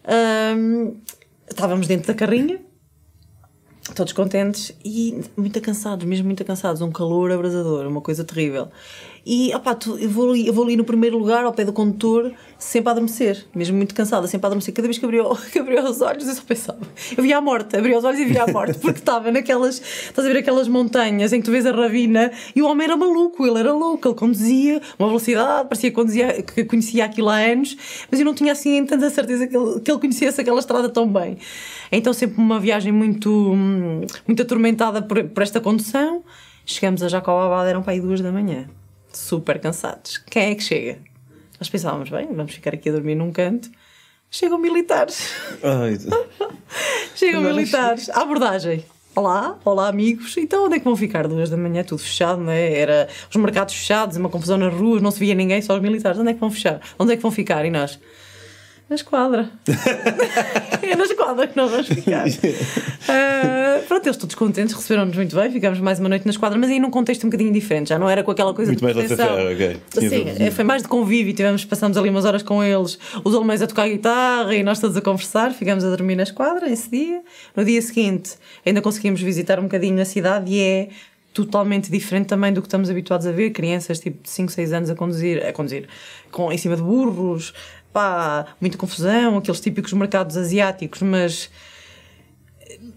Um, 0.06 1.00
estávamos 1.48 1.88
dentro 1.88 2.06
da 2.06 2.14
carrinha, 2.14 2.60
todos 3.94 4.12
contentes 4.12 4.72
e 4.84 5.20
muito 5.36 5.60
cansados, 5.60 6.04
mesmo 6.06 6.26
muito 6.26 6.44
cansados, 6.44 6.80
um 6.80 6.92
calor 6.92 7.32
abrasador, 7.32 7.86
uma 7.86 8.00
coisa 8.00 8.24
terrível. 8.24 8.68
E 9.28 9.52
opá, 9.56 9.74
tu, 9.74 9.98
eu, 9.98 10.08
vou 10.08 10.30
ali, 10.30 10.46
eu 10.46 10.52
vou 10.52 10.62
ali 10.62 10.76
no 10.76 10.84
primeiro 10.84 11.18
lugar, 11.18 11.44
ao 11.44 11.52
pé 11.52 11.64
do 11.64 11.72
condutor, 11.72 12.32
sempre 12.56 12.90
a 12.90 12.92
adormecer, 12.92 13.44
mesmo 13.52 13.76
muito 13.76 13.92
cansada, 13.92 14.24
sempre 14.28 14.46
a 14.46 14.48
adormecer. 14.48 14.72
Cada 14.72 14.86
vez 14.86 14.98
que 14.98 15.04
abriu, 15.04 15.28
que 15.50 15.58
os 15.58 16.00
olhos, 16.00 16.28
eu 16.28 16.34
só 16.34 16.42
pensava. 16.42 16.78
Eu 17.16 17.24
via 17.24 17.38
a 17.38 17.40
morte, 17.40 17.76
abria 17.76 17.98
os 17.98 18.04
olhos 18.04 18.20
e 18.20 18.24
via 18.24 18.44
a 18.44 18.46
morte, 18.46 18.78
porque 18.78 19.00
estava 19.00 19.32
naquelas, 19.32 19.82
estás 19.82 20.24
a 20.24 20.30
ver 20.30 20.38
aquelas 20.38 20.68
montanhas 20.68 21.32
em 21.32 21.40
que 21.40 21.44
tu 21.44 21.50
vês 21.50 21.66
a 21.66 21.72
ravina 21.72 22.30
e 22.54 22.62
o 22.62 22.68
homem 22.68 22.84
era 22.84 22.96
maluco, 22.96 23.44
ele 23.44 23.58
era 23.58 23.72
louco, 23.72 24.06
ele 24.06 24.14
conduzia 24.14 24.80
uma 24.96 25.08
velocidade, 25.08 25.68
parecia 25.68 25.90
que, 25.90 25.96
conduzia, 25.96 26.42
que 26.44 26.64
conhecia 26.64 27.04
aquilo 27.04 27.28
há 27.28 27.38
anos, 27.38 27.76
mas 28.08 28.20
eu 28.20 28.26
não 28.26 28.32
tinha 28.32 28.52
assim 28.52 28.86
tanta 28.86 29.10
certeza 29.10 29.48
que 29.48 29.56
ele, 29.56 29.80
que 29.80 29.90
ele 29.90 29.98
conhecesse 29.98 30.40
aquela 30.40 30.60
estrada 30.60 30.88
tão 30.88 31.12
bem. 31.12 31.36
Então, 31.90 32.12
sempre 32.12 32.40
uma 32.40 32.60
viagem 32.60 32.92
muito, 32.92 33.28
muito 34.24 34.40
atormentada 34.40 35.02
por, 35.02 35.24
por 35.24 35.42
esta 35.42 35.60
condução. 35.60 36.22
Chegamos 36.64 37.02
a 37.02 37.08
Jacobabad, 37.08 37.68
eram 37.68 37.82
para 37.82 37.92
aí 37.92 38.00
duas 38.00 38.20
da 38.20 38.30
manhã 38.30 38.68
super 39.16 39.58
cansados. 39.58 40.18
Quem 40.18 40.50
é 40.50 40.54
que 40.54 40.62
chega? 40.62 40.98
Nós 41.58 41.68
pensávamos, 41.68 42.10
bem, 42.10 42.28
vamos 42.32 42.52
ficar 42.52 42.74
aqui 42.74 42.88
a 42.88 42.92
dormir 42.92 43.14
num 43.14 43.32
canto. 43.32 43.70
Chegam 44.30 44.58
militares. 44.58 45.30
Ai. 45.62 45.98
Chegam 47.14 47.42
militares. 47.42 48.10
A 48.10 48.20
abordagem. 48.20 48.84
Olá, 49.14 49.58
olá 49.64 49.88
amigos. 49.88 50.36
Então 50.36 50.66
onde 50.66 50.76
é 50.76 50.78
que 50.78 50.84
vão 50.84 50.94
ficar? 50.94 51.26
Duas 51.26 51.48
da 51.48 51.56
manhã, 51.56 51.82
tudo 51.82 52.00
fechado, 52.00 52.42
não 52.42 52.52
é? 52.52 52.74
Era 52.74 53.08
os 53.30 53.36
mercados 53.36 53.74
fechados, 53.74 54.16
uma 54.18 54.28
confusão 54.28 54.58
nas 54.58 54.74
ruas, 54.74 55.00
não 55.00 55.10
se 55.10 55.18
via 55.18 55.34
ninguém, 55.34 55.62
só 55.62 55.74
os 55.74 55.80
militares. 55.80 56.18
Onde 56.18 56.30
é 56.30 56.34
que 56.34 56.40
vão 56.40 56.50
fechar? 56.50 56.80
Onde 56.98 57.14
é 57.14 57.16
que 57.16 57.22
vão 57.22 57.30
ficar? 57.30 57.64
E 57.64 57.70
nós? 57.70 57.98
Na 58.88 58.94
esquadra. 58.94 59.50
é 60.80 60.94
na 60.94 61.02
esquadra 61.02 61.48
que 61.48 61.56
nós 61.56 61.68
vamos 61.72 61.88
ficar. 61.88 62.24
Uh, 62.28 63.82
pronto, 63.88 64.06
eles 64.06 64.16
todos 64.16 64.36
contentes, 64.36 64.76
receberam-nos 64.76 65.16
muito 65.16 65.34
bem, 65.34 65.50
ficámos 65.50 65.80
mais 65.80 65.98
uma 65.98 66.08
noite 66.08 66.24
na 66.24 66.30
esquadra, 66.30 66.56
mas 66.56 66.70
aí 66.70 66.78
num 66.78 66.90
contexto 66.90 67.24
um 67.24 67.28
bocadinho 67.28 67.52
diferente, 67.52 67.88
já 67.88 67.98
não 67.98 68.08
era 68.08 68.22
com 68.22 68.30
aquela 68.30 68.54
coisa 68.54 68.70
muito 68.70 68.78
de 68.78 68.84
mais 68.84 68.96
proteção. 68.96 69.52
ok. 69.52 69.80
Sim, 69.90 70.50
foi 70.52 70.64
mais 70.64 70.82
de 70.82 70.88
convívio, 70.88 71.34
tivemos, 71.34 71.64
passamos 71.64 71.98
ali 71.98 72.08
umas 72.08 72.24
horas 72.24 72.44
com 72.44 72.62
eles, 72.62 72.96
os 73.24 73.34
alemães 73.34 73.60
a 73.60 73.66
tocar 73.66 73.88
guitarra 73.88 74.54
e 74.54 74.62
nós 74.62 74.78
todos 74.78 74.96
a 74.96 75.00
conversar, 75.00 75.52
ficámos 75.52 75.82
a 75.82 75.90
dormir 75.90 76.14
na 76.14 76.22
esquadra 76.22 76.70
esse 76.70 76.88
dia. 76.88 77.22
No 77.56 77.64
dia 77.64 77.82
seguinte 77.82 78.34
ainda 78.64 78.80
conseguimos 78.80 79.20
visitar 79.20 79.58
um 79.58 79.64
bocadinho 79.64 80.00
a 80.00 80.04
cidade 80.04 80.52
e 80.52 80.60
é 80.60 80.88
totalmente 81.36 81.90
diferente 81.90 82.28
também 82.28 82.50
do 82.50 82.62
que 82.62 82.66
estamos 82.66 82.88
habituados 82.88 83.26
a 83.26 83.32
ver, 83.32 83.50
crianças 83.50 84.00
tipo 84.00 84.22
de 84.22 84.30
5, 84.30 84.50
6 84.50 84.72
anos 84.72 84.90
a 84.90 84.94
conduzir, 84.94 85.44
a 85.46 85.52
conduzir 85.52 85.86
com, 86.30 86.50
em 86.50 86.56
cima 86.56 86.76
de 86.76 86.82
burros, 86.82 87.52
pá, 87.96 88.44
muita 88.60 88.76
confusão, 88.76 89.38
aqueles 89.38 89.58
típicos 89.58 89.94
mercados 89.94 90.36
asiáticos, 90.36 91.00
mas 91.00 91.48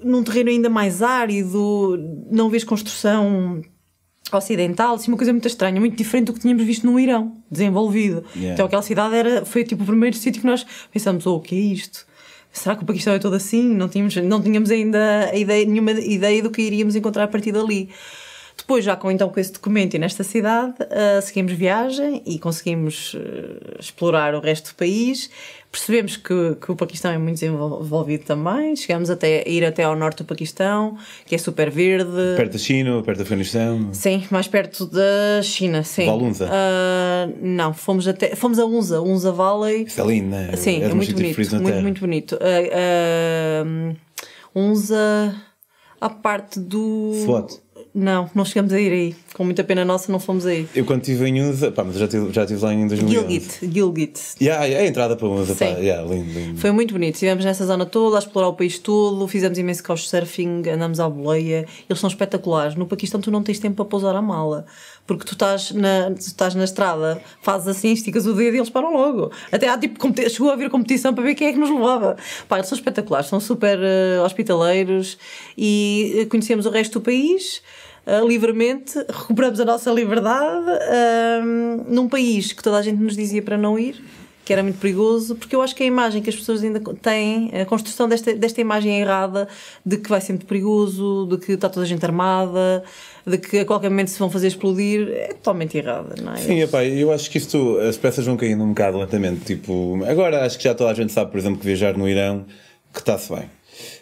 num 0.03 0.21
terreno 0.21 0.49
ainda 0.49 0.69
mais 0.69 1.01
árido, 1.01 1.97
não 2.29 2.49
vês 2.49 2.65
construção 2.65 3.61
ocidental, 4.29 4.95
assim, 4.95 5.09
uma 5.09 5.15
coisa 5.15 5.31
muito 5.31 5.47
estranha, 5.47 5.79
muito 5.79 5.95
diferente 5.95 6.25
do 6.25 6.33
que 6.33 6.41
tínhamos 6.41 6.65
visto 6.65 6.85
no 6.85 6.99
Irão, 6.99 7.37
desenvolvido. 7.49 8.25
Yeah. 8.35 8.55
Então 8.55 8.65
aquela 8.65 8.81
cidade 8.81 9.15
era, 9.15 9.45
foi 9.45 9.63
tipo 9.63 9.83
o 9.83 9.85
primeiro 9.85 10.17
sítio 10.17 10.41
que 10.41 10.47
nós 10.47 10.65
pensamos, 10.91 11.25
oh, 11.25 11.37
o 11.37 11.39
que 11.39 11.55
é 11.55 11.59
isto? 11.59 12.05
Será 12.51 12.75
que 12.75 12.83
o 12.83 12.85
Paquistão 12.85 13.13
é 13.13 13.19
todo 13.19 13.35
assim? 13.35 13.73
Não 13.73 13.87
tínhamos, 13.87 14.17
não 14.17 14.41
tínhamos 14.41 14.69
ainda 14.69 15.29
a 15.31 15.35
ideia, 15.37 15.65
nenhuma 15.65 15.91
ideia 15.91 16.43
do 16.43 16.51
que 16.51 16.61
iríamos 16.61 16.97
encontrar 16.97 17.23
a 17.23 17.27
partir 17.29 17.53
dali. 17.53 17.89
Depois, 18.59 18.83
já 18.83 18.95
com, 18.95 19.09
então, 19.09 19.29
com 19.29 19.39
esse 19.39 19.53
documento 19.53 19.93
e 19.95 19.99
nesta 19.99 20.21
cidade, 20.21 20.73
uh, 20.81 21.21
seguimos 21.21 21.53
viagem 21.53 22.21
e 22.25 22.37
conseguimos 22.37 23.13
uh, 23.13 23.79
explorar 23.79 24.35
o 24.35 24.41
resto 24.41 24.71
do 24.71 24.75
país. 24.75 25.29
Percebemos 25.71 26.17
que, 26.17 26.55
que 26.59 26.71
o 26.71 26.75
Paquistão 26.75 27.09
é 27.11 27.17
muito 27.17 27.35
desenvolvido 27.35 28.25
também. 28.25 28.75
Chegamos 28.75 29.09
até, 29.09 29.43
a 29.47 29.49
ir 29.49 29.63
até 29.63 29.83
ao 29.83 29.95
norte 29.95 30.17
do 30.17 30.25
Paquistão, 30.25 30.97
que 31.25 31.35
é 31.35 31.37
super 31.37 31.69
verde. 31.69 32.35
Perto 32.35 32.51
da 32.53 32.59
China, 32.59 33.01
perto 33.01 33.19
do 33.19 33.21
Afeganistão? 33.21 33.93
Sim, 33.93 34.25
mais 34.29 34.47
perto 34.47 34.85
da 34.85 35.41
China, 35.41 35.81
sim. 35.83 36.05
Valunza? 36.05 36.47
Uh, 36.47 37.37
não, 37.41 37.73
fomos, 37.73 38.07
até, 38.09 38.35
fomos 38.35 38.59
a 38.59 38.65
Unza, 38.65 39.01
Unza 39.01 39.31
Valley. 39.31 39.83
Isso 39.83 40.01
é 40.01 40.05
lindo, 40.05 40.29
né? 40.31 40.51
Sim, 40.57 40.81
é, 40.81 40.85
é 40.85 40.93
muito 40.93 41.13
bonito. 41.13 41.61
Muito, 41.61 41.81
muito 41.81 42.01
bonito. 42.01 42.35
Uh, 42.35 43.95
Unza, 44.53 45.33
a 46.01 46.09
parte 46.09 46.59
do... 46.59 47.13
Swat. 47.23 47.68
Não, 47.93 48.29
não 48.35 48.45
chegamos 48.45 48.71
a 48.71 48.79
ir 48.79 48.91
aí. 48.91 49.15
Com 49.33 49.43
muita 49.43 49.63
pena 49.63 49.83
nossa, 49.83 50.11
não 50.11 50.19
fomos 50.19 50.45
aí. 50.45 50.67
Eu 50.75 50.85
quando 50.85 51.01
estive 51.01 51.25
em 51.27 51.41
USA, 51.41 51.71
pá, 51.71 51.83
mas 51.83 51.95
já 51.97 52.05
estive, 52.05 52.31
já 52.31 52.43
estive 52.43 52.61
lá 52.61 52.73
em 52.73 52.87
2011. 52.87 53.27
Gilgit, 53.27 53.73
Gilgit. 53.73 54.19
Yeah, 54.39 54.63
yeah, 54.65 54.85
a 54.85 54.87
entrada 54.87 55.15
para 55.15 55.27
USA, 55.27 55.53
Sim. 55.53 55.65
pá, 55.65 55.79
yeah, 55.79 56.07
lindo, 56.07 56.31
lindo. 56.31 56.59
Foi 56.59 56.71
muito 56.71 56.93
bonito. 56.93 57.15
Estivemos 57.15 57.43
nessa 57.43 57.65
zona 57.65 57.85
toda, 57.85 58.17
a 58.17 58.19
explorar 58.19 58.49
o 58.49 58.53
país 58.53 58.77
todo, 58.77 59.27
fizemos 59.27 59.57
imenso 59.57 59.83
couchsurfing, 59.83 60.69
andamos 60.69 60.99
à 60.99 61.09
boleia. 61.09 61.65
Eles 61.89 61.99
são 61.99 62.07
espetaculares. 62.07 62.75
No 62.75 62.85
Paquistão 62.85 63.19
tu 63.19 63.31
não 63.31 63.41
tens 63.41 63.59
tempo 63.59 63.77
para 63.77 63.85
pousar 63.85 64.15
a 64.15 64.21
mala. 64.21 64.65
Porque 65.09 65.25
tu 65.25 65.33
estás 65.33 65.71
na, 65.71 66.11
tu 66.11 66.19
estás 66.19 66.53
na 66.53 66.63
estrada, 66.63 67.19
fazes 67.41 67.67
assim, 67.67 67.91
esticas 67.91 68.27
o 68.27 68.33
dedo 68.33 68.53
e 68.53 68.59
eles 68.59 68.69
param 68.69 68.93
logo. 68.93 69.31
Até 69.51 69.67
há 69.67 69.75
tipo, 69.75 69.99
chegou 70.29 70.51
a 70.51 70.53
haver 70.53 70.69
competição 70.69 71.15
para 71.15 71.23
ver 71.23 71.33
quem 71.33 71.47
é 71.47 71.51
que 71.51 71.57
nos 71.57 71.71
levava. 71.71 72.15
Pá, 72.47 72.57
eles 72.57 72.69
são 72.69 72.77
espetaculares, 72.77 73.27
são 73.27 73.39
super 73.39 73.79
eh, 73.81 74.21
hospitaleiros 74.23 75.17
e 75.57 76.13
eh, 76.19 76.25
conhecemos 76.25 76.67
o 76.67 76.69
resto 76.69 76.99
do 76.99 77.03
país. 77.03 77.63
uh, 78.05 78.25
livremente, 78.25 78.97
recuperamos 78.97 79.59
a 79.59 79.65
nossa 79.65 79.91
liberdade 79.91 80.69
um, 81.43 81.85
num 81.87 82.07
país 82.07 82.51
que 82.51 82.63
toda 82.63 82.77
a 82.77 82.81
gente 82.81 83.01
nos 83.01 83.15
dizia 83.15 83.41
para 83.41 83.57
não 83.57 83.77
ir, 83.77 84.03
que 84.49 84.53
era 84.53 84.63
muito 84.63 84.79
perigoso, 84.79 85.35
porque 85.35 85.55
eu 85.55 85.61
acho 85.61 85.75
que 85.75 85.83
a 85.83 85.85
imagem 85.85 86.23
que 86.23 86.29
as 86.31 86.35
pessoas 86.35 86.63
ainda 86.63 86.81
têm, 86.95 87.51
a 87.53 87.65
construção 87.65 88.09
desta, 88.09 88.33
desta 88.33 88.59
imagem 88.59 88.99
errada 88.99 89.47
de 89.85 89.97
que 89.97 90.09
vai 90.09 90.19
ser 90.19 90.33
muito 90.33 90.47
perigoso, 90.47 91.27
de 91.29 91.37
que 91.37 91.51
está 91.51 91.69
toda 91.69 91.85
a 91.85 91.87
gente 91.87 92.03
armada, 92.03 92.83
de 93.27 93.37
que 93.37 93.59
a 93.59 93.65
qualquer 93.65 93.91
momento 93.91 94.07
se 94.07 94.17
vão 94.17 94.27
fazer 94.27 94.47
explodir, 94.47 95.07
é 95.11 95.27
totalmente 95.27 95.77
errada, 95.77 96.15
não 96.19 96.33
é? 96.33 96.37
Sim, 96.37 96.61
epá, 96.61 96.83
eu 96.83 97.11
acho 97.11 97.29
que 97.29 97.37
isto, 97.37 97.77
as 97.77 97.95
peças 97.95 98.25
vão 98.25 98.35
caindo 98.35 98.63
um 98.63 98.69
bocado 98.69 98.97
lentamente. 98.97 99.41
Tipo, 99.45 100.03
agora 100.07 100.43
acho 100.43 100.57
que 100.57 100.63
já 100.63 100.73
toda 100.73 100.89
a 100.89 100.95
gente 100.95 101.13
sabe, 101.13 101.29
por 101.29 101.37
exemplo, 101.37 101.59
que 101.59 101.67
viajar 101.67 101.95
no 101.95 102.09
Irão, 102.09 102.43
que 102.91 103.01
está-se 103.01 103.31
bem. 103.31 103.43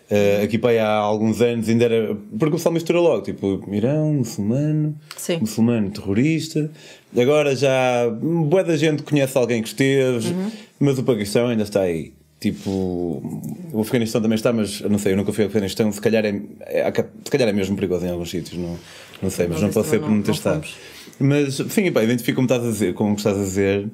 Uh, 0.10 0.44
aqui 0.44 0.60
aí 0.64 0.80
há 0.80 0.90
alguns 0.90 1.42
anos 1.42 1.68
ainda 1.68 1.86
era. 1.86 2.16
Porque 2.32 2.48
o 2.48 2.58
pessoal 2.58 2.72
mistura 2.74 3.00
logo, 3.00 3.24
tipo, 3.24 3.62
Irão, 3.74 4.14
muçulmano, 4.14 4.96
Sim. 5.18 5.38
muçulmano 5.40 5.90
terrorista. 5.90 6.72
Agora 7.18 7.56
já. 7.56 8.08
Boa 8.10 8.64
da 8.64 8.78
gente 8.78 9.04
conhece 9.04 9.38
alguém 9.38 9.62
que 9.62 9.68
esteve, 9.68 10.34
mas 10.80 10.98
o 10.98 11.04
Paquistão 11.04 11.48
ainda 11.48 11.64
está 11.64 11.82
aí. 11.82 12.14
Tipo, 12.40 12.70
o 13.74 13.82
Afeganistão 13.82 14.22
também 14.22 14.36
está, 14.36 14.54
mas 14.54 14.80
não 14.82 15.00
sei, 15.00 15.14
eu 15.14 15.18
nunca 15.18 15.34
fui 15.34 15.44
ao 15.44 15.50
Afeganistão. 15.50 15.92
Se 15.92 16.00
calhar 16.00 16.24
é, 16.24 16.40
é, 16.68 16.86
se 17.26 17.32
calhar 17.32 17.50
é 17.50 17.52
mesmo 17.52 17.76
perigoso 17.76 18.06
em 18.06 18.10
alguns 18.12 18.30
sítios, 18.30 18.58
não, 18.60 18.78
não 19.24 19.30
sei, 19.32 19.48
mas 19.48 19.60
Não, 19.60 19.68
não, 19.68 19.74
pode 19.74 19.88
isso 19.88 19.96
ser 19.96 20.00
por 20.00 20.10
não- 20.12 20.22
ter 20.22 20.32
estado. 20.32 20.62
fomos. 20.62 20.76
Mas, 21.20 21.56
sim, 21.74 21.92
pá, 21.92 22.04
identifico-me 22.04 22.46
estás 22.46 22.64
a 22.64 22.70
dizer, 22.70 22.94
com 22.94 23.12
o 23.12 23.14
que 23.16 23.22
estás 23.22 23.36
a 23.38 23.42
dizer. 23.42 23.90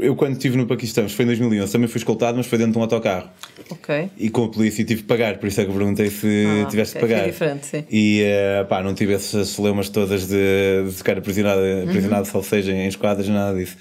Eu, 0.00 0.16
quando 0.16 0.32
estive 0.32 0.56
no 0.56 0.66
Paquistão, 0.66 1.08
foi 1.08 1.24
em 1.24 1.28
2011, 1.28 1.70
também 1.72 1.88
fui 1.88 1.98
escoltado, 1.98 2.36
mas 2.36 2.46
foi 2.46 2.58
dentro 2.58 2.72
de 2.72 2.78
um 2.78 2.82
autocarro. 2.82 3.28
Ok. 3.70 4.08
E 4.18 4.30
com 4.30 4.44
a 4.44 4.48
polícia 4.48 4.84
tive 4.84 5.02
que 5.02 5.08
pagar, 5.08 5.38
por 5.38 5.46
isso 5.46 5.60
é 5.60 5.64
que 5.64 5.70
eu 5.70 5.74
perguntei 5.74 6.08
se 6.10 6.26
Ah, 6.64 6.66
tiveste 6.68 6.96
ok, 6.96 7.00
que 7.08 7.14
pagar. 7.14 7.22
foi 7.24 7.32
diferente, 7.32 7.66
sim. 7.66 7.84
E 7.90 8.22
eh, 8.22 8.64
pá, 8.68 8.82
não 8.82 8.94
tive 8.94 9.14
essas 9.14 9.56
leumas 9.58 9.88
todas 9.88 10.26
de, 10.28 10.84
de 10.88 10.92
ficar 10.92 11.16
aprisionado, 11.18 11.60
Uhum. 11.60 11.84
aprisionado 11.88 12.26
só 12.26 12.42
seja 12.42 12.72
em 12.72 12.86
esquadras, 12.88 13.28
nada 13.28 13.58
disso. 13.58 13.76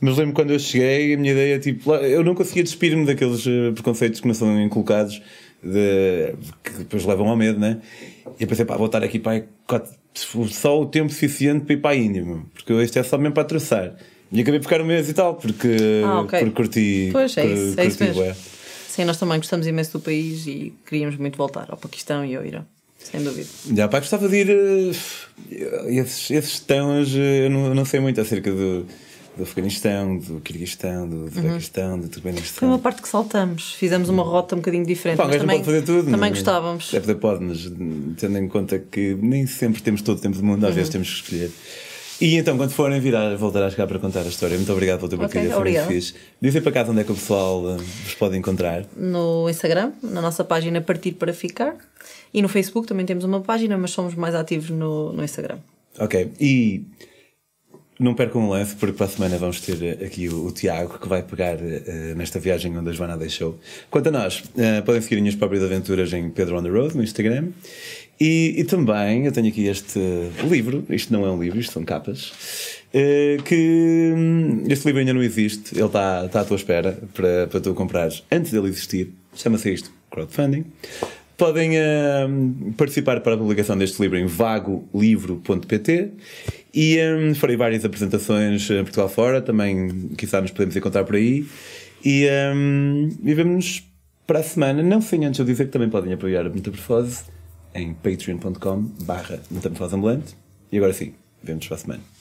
Mas 0.00 0.16
lembro 0.18 0.34
quando 0.34 0.52
eu 0.52 0.58
cheguei, 0.58 1.14
a 1.14 1.16
minha 1.16 1.32
ideia, 1.32 1.58
tipo, 1.58 1.90
lá- 1.90 2.02
eu 2.02 2.22
não 2.24 2.34
conseguia 2.34 2.62
despir-me 2.62 3.06
daqueles 3.06 3.46
eh, 3.46 3.70
preconceitos 3.72 4.20
que 4.20 4.26
não 4.26 4.34
são 4.34 4.60
inculcados, 4.60 5.22
de, 5.62 6.34
que 6.62 6.70
depois 6.78 7.04
levam 7.06 7.28
ao 7.28 7.36
medo, 7.36 7.58
né? 7.58 7.80
E 8.38 8.42
eu 8.42 8.46
pensei, 8.48 8.64
pá, 8.64 8.76
vou 8.76 8.86
estar 8.86 9.02
aqui 9.02 9.18
pá, 9.18 9.40
só 10.14 10.80
o 10.80 10.86
tempo 10.86 11.10
suficiente 11.12 11.64
para 11.64 11.74
ir 11.74 11.78
para 11.78 11.90
a 11.92 11.96
Índia, 11.96 12.22
meu, 12.24 12.42
porque 12.52 12.72
isto 12.82 12.98
é 12.98 13.02
só 13.02 13.16
mesmo 13.18 13.34
para 13.34 13.42
atravessar. 13.44 13.96
E 14.32 14.40
acabei 14.40 14.58
por 14.58 14.64
ficar 14.66 14.80
um 14.80 14.86
mês 14.86 15.08
e 15.08 15.14
tal, 15.14 15.34
porque, 15.36 16.02
Ah, 16.04 16.20
ok. 16.20 16.38
porque 16.40 16.54
curti. 16.54 17.08
Pois, 17.12 17.36
é 17.36 17.46
isso, 17.46 17.80
é 17.80 17.86
isso 17.86 18.02
mesmo. 18.02 18.34
Sim, 18.88 19.04
nós 19.04 19.16
também 19.16 19.38
gostamos 19.38 19.66
imenso 19.66 19.92
do 19.92 20.00
país 20.00 20.46
e 20.46 20.72
queríamos 20.86 21.16
muito 21.16 21.36
voltar 21.36 21.66
ao 21.68 21.76
Paquistão 21.76 22.24
e 22.24 22.34
ao 22.36 22.44
Irão, 22.44 22.64
sem 22.98 23.22
dúvida. 23.22 23.48
Já, 23.74 23.88
pá, 23.88 23.98
gostava 24.00 24.28
de 24.28 24.36
ir. 24.36 24.50
eh, 24.50 25.94
esses, 25.96 26.30
esses 26.30 26.60
tãos, 26.60 27.12
eu 27.14 27.50
não, 27.50 27.74
não 27.74 27.84
sei 27.84 27.98
muito 28.00 28.20
acerca 28.20 28.50
do, 28.52 28.86
do 29.36 29.42
Afeganistão, 29.42 30.16
do 30.18 30.40
Kirguistão, 30.40 31.08
do 31.08 31.24
Uzbequistão, 31.26 31.90
do 31.90 31.94
Uhum. 31.94 32.00
Foi 32.02 32.08
Turkmenistão. 32.10 32.68
uma 32.68 32.78
parte 32.78 33.02
que 33.02 33.08
saltamos, 33.08 33.72
fizemos 33.74 34.08
uma 34.08 34.22
rota 34.22 34.54
um 34.54 34.58
bocadinho 34.58 34.86
diferente. 34.86 35.16
Pá, 35.16 35.26
mas 35.26 35.36
também, 35.38 35.56
pode 35.58 35.64
fazer 35.66 35.82
tudo. 35.82 36.04
Também 36.04 36.18
não- 36.20 36.28
gostávamos. 36.30 36.94
É 36.94 37.14
pode, 37.14 37.44
mas 37.44 37.70
tendo 38.16 38.38
em 38.38 38.48
conta 38.48 38.78
que 38.78 39.16
nem 39.20 39.44
sempre 39.46 39.82
temos 39.82 40.02
todo 40.02 40.18
o 40.18 40.20
tempo 40.20 40.36
do 40.36 40.44
mundo, 40.44 40.64
às 40.64 40.70
Uhum. 40.70 40.74
vezes 40.76 40.90
temos 40.90 41.08
que 41.08 41.14
escolher. 41.16 41.50
E 42.24 42.36
então, 42.36 42.56
quando 42.56 42.70
forem 42.70 42.98
virar, 43.00 43.36
voltar 43.36 43.62
a 43.64 43.68
chegar 43.68 43.86
para 43.86 43.98
contar 43.98 44.20
a 44.20 44.28
história. 44.28 44.56
Muito 44.56 44.72
obrigado 44.72 44.96
pela 44.96 45.10
tua 45.10 45.18
partilha, 45.18 45.50
foi 45.54 45.72
muito 45.72 45.86
fixe. 45.88 46.14
Dizem 46.40 46.62
para 46.62 46.72
casa 46.72 46.90
onde 46.90 47.02
é 47.02 47.04
que 47.04 47.12
o 47.12 47.14
pessoal 47.14 47.62
eh, 47.68 47.76
vos 47.76 48.14
pode 48.14 48.34
encontrar. 48.34 48.86
No 48.96 49.46
Instagram, 49.50 49.92
na 50.02 50.22
nossa 50.22 50.42
página 50.42 50.80
Partir 50.80 51.12
para 51.12 51.34
Ficar. 51.34 51.76
E 52.32 52.40
no 52.40 52.48
Facebook 52.48 52.88
também 52.88 53.04
temos 53.04 53.24
uma 53.24 53.42
página, 53.42 53.76
mas 53.76 53.90
somos 53.90 54.14
mais 54.14 54.34
ativos 54.34 54.70
no, 54.70 55.12
no 55.12 55.22
Instagram. 55.22 55.58
Ok, 55.98 56.32
e 56.40 56.86
não 57.98 58.14
percam 58.14 58.42
um 58.42 58.48
lance, 58.48 58.74
porque 58.74 58.96
para 58.96 59.06
a 59.06 59.08
semana 59.08 59.38
vamos 59.38 59.60
ter 59.60 59.80
eh, 59.82 60.04
aqui 60.04 60.28
o, 60.28 60.46
o 60.46 60.52
Tiago 60.52 60.98
que 60.98 61.08
vai 61.08 61.22
pegar 61.22 61.56
eh, 61.60 62.14
nesta 62.16 62.38
viagem 62.40 62.76
onde 62.76 62.90
a 62.90 62.92
Joana 62.92 63.16
deixou. 63.16 63.58
Quanto 63.90 64.08
a 64.08 64.10
nós, 64.12 64.42
eh, 64.56 64.80
podem 64.80 65.00
seguir 65.00 65.20
minhas 65.20 65.36
próprias 65.36 65.62
aventuras 65.62 66.12
em 66.12 66.28
Pedro 66.30 66.58
on 66.58 66.62
the 66.62 66.70
Road 66.70 66.96
no 66.96 67.02
Instagram. 67.02 67.48
E, 68.20 68.54
e 68.58 68.64
também 68.64 69.26
eu 69.26 69.32
tenho 69.32 69.48
aqui 69.48 69.66
este 69.66 69.98
livro, 70.48 70.84
isto 70.88 71.12
não 71.12 71.26
é 71.26 71.30
um 71.30 71.40
livro, 71.40 71.58
isto 71.58 71.72
são 71.72 71.84
capas. 71.84 72.32
eh, 72.92 73.38
que 73.44 74.12
hum, 74.16 74.64
este 74.68 74.86
livro 74.86 75.00
ainda 75.00 75.12
não 75.12 75.22
existe, 75.22 75.74
ele 75.76 75.86
está, 75.86 76.24
está 76.26 76.40
à 76.40 76.44
tua 76.44 76.56
espera 76.56 76.96
para, 77.12 77.48
para 77.48 77.60
tu 77.60 77.74
comprares 77.74 78.22
antes 78.30 78.52
dele 78.52 78.68
existir. 78.68 79.12
Chama-se 79.34 79.72
isto 79.72 79.90
crowdfunding. 80.10 80.64
Podem 81.36 81.72
hum, 82.28 82.72
participar 82.76 83.20
para 83.20 83.34
a 83.34 83.38
publicação 83.38 83.76
deste 83.76 84.00
livro 84.00 84.16
em 84.16 84.26
vagolivro.pt 84.26 86.10
e 86.74 86.98
hum, 87.00 87.34
farei 87.34 87.56
várias 87.56 87.84
apresentações 87.84 88.68
em 88.68 88.82
Portugal 88.82 89.08
fora, 89.08 89.40
também 89.40 90.08
quizá 90.18 90.40
nos 90.40 90.50
podemos 90.50 90.74
encontrar 90.74 91.04
por 91.04 91.14
aí. 91.14 91.46
E, 92.04 92.26
hum, 92.54 93.10
e 93.22 93.34
vemo-nos 93.34 93.84
para 94.26 94.40
a 94.40 94.42
semana, 94.42 94.82
não 94.82 95.00
sem 95.00 95.24
antes 95.24 95.38
eu 95.38 95.46
dizer 95.46 95.66
que 95.66 95.70
também 95.70 95.88
podem 95.88 96.12
apoiar 96.12 96.44
a 96.46 96.48
Metamorfose 96.48 97.24
em 97.74 97.94
patreon.com 97.94 98.82
barra 99.04 99.40
Metamorfose 99.50 99.94
Ambulante. 99.94 100.36
E 100.72 100.76
agora 100.76 100.92
sim, 100.92 101.14
vemos 101.42 101.66
para 101.66 101.76
a 101.76 101.78
semana. 101.78 102.13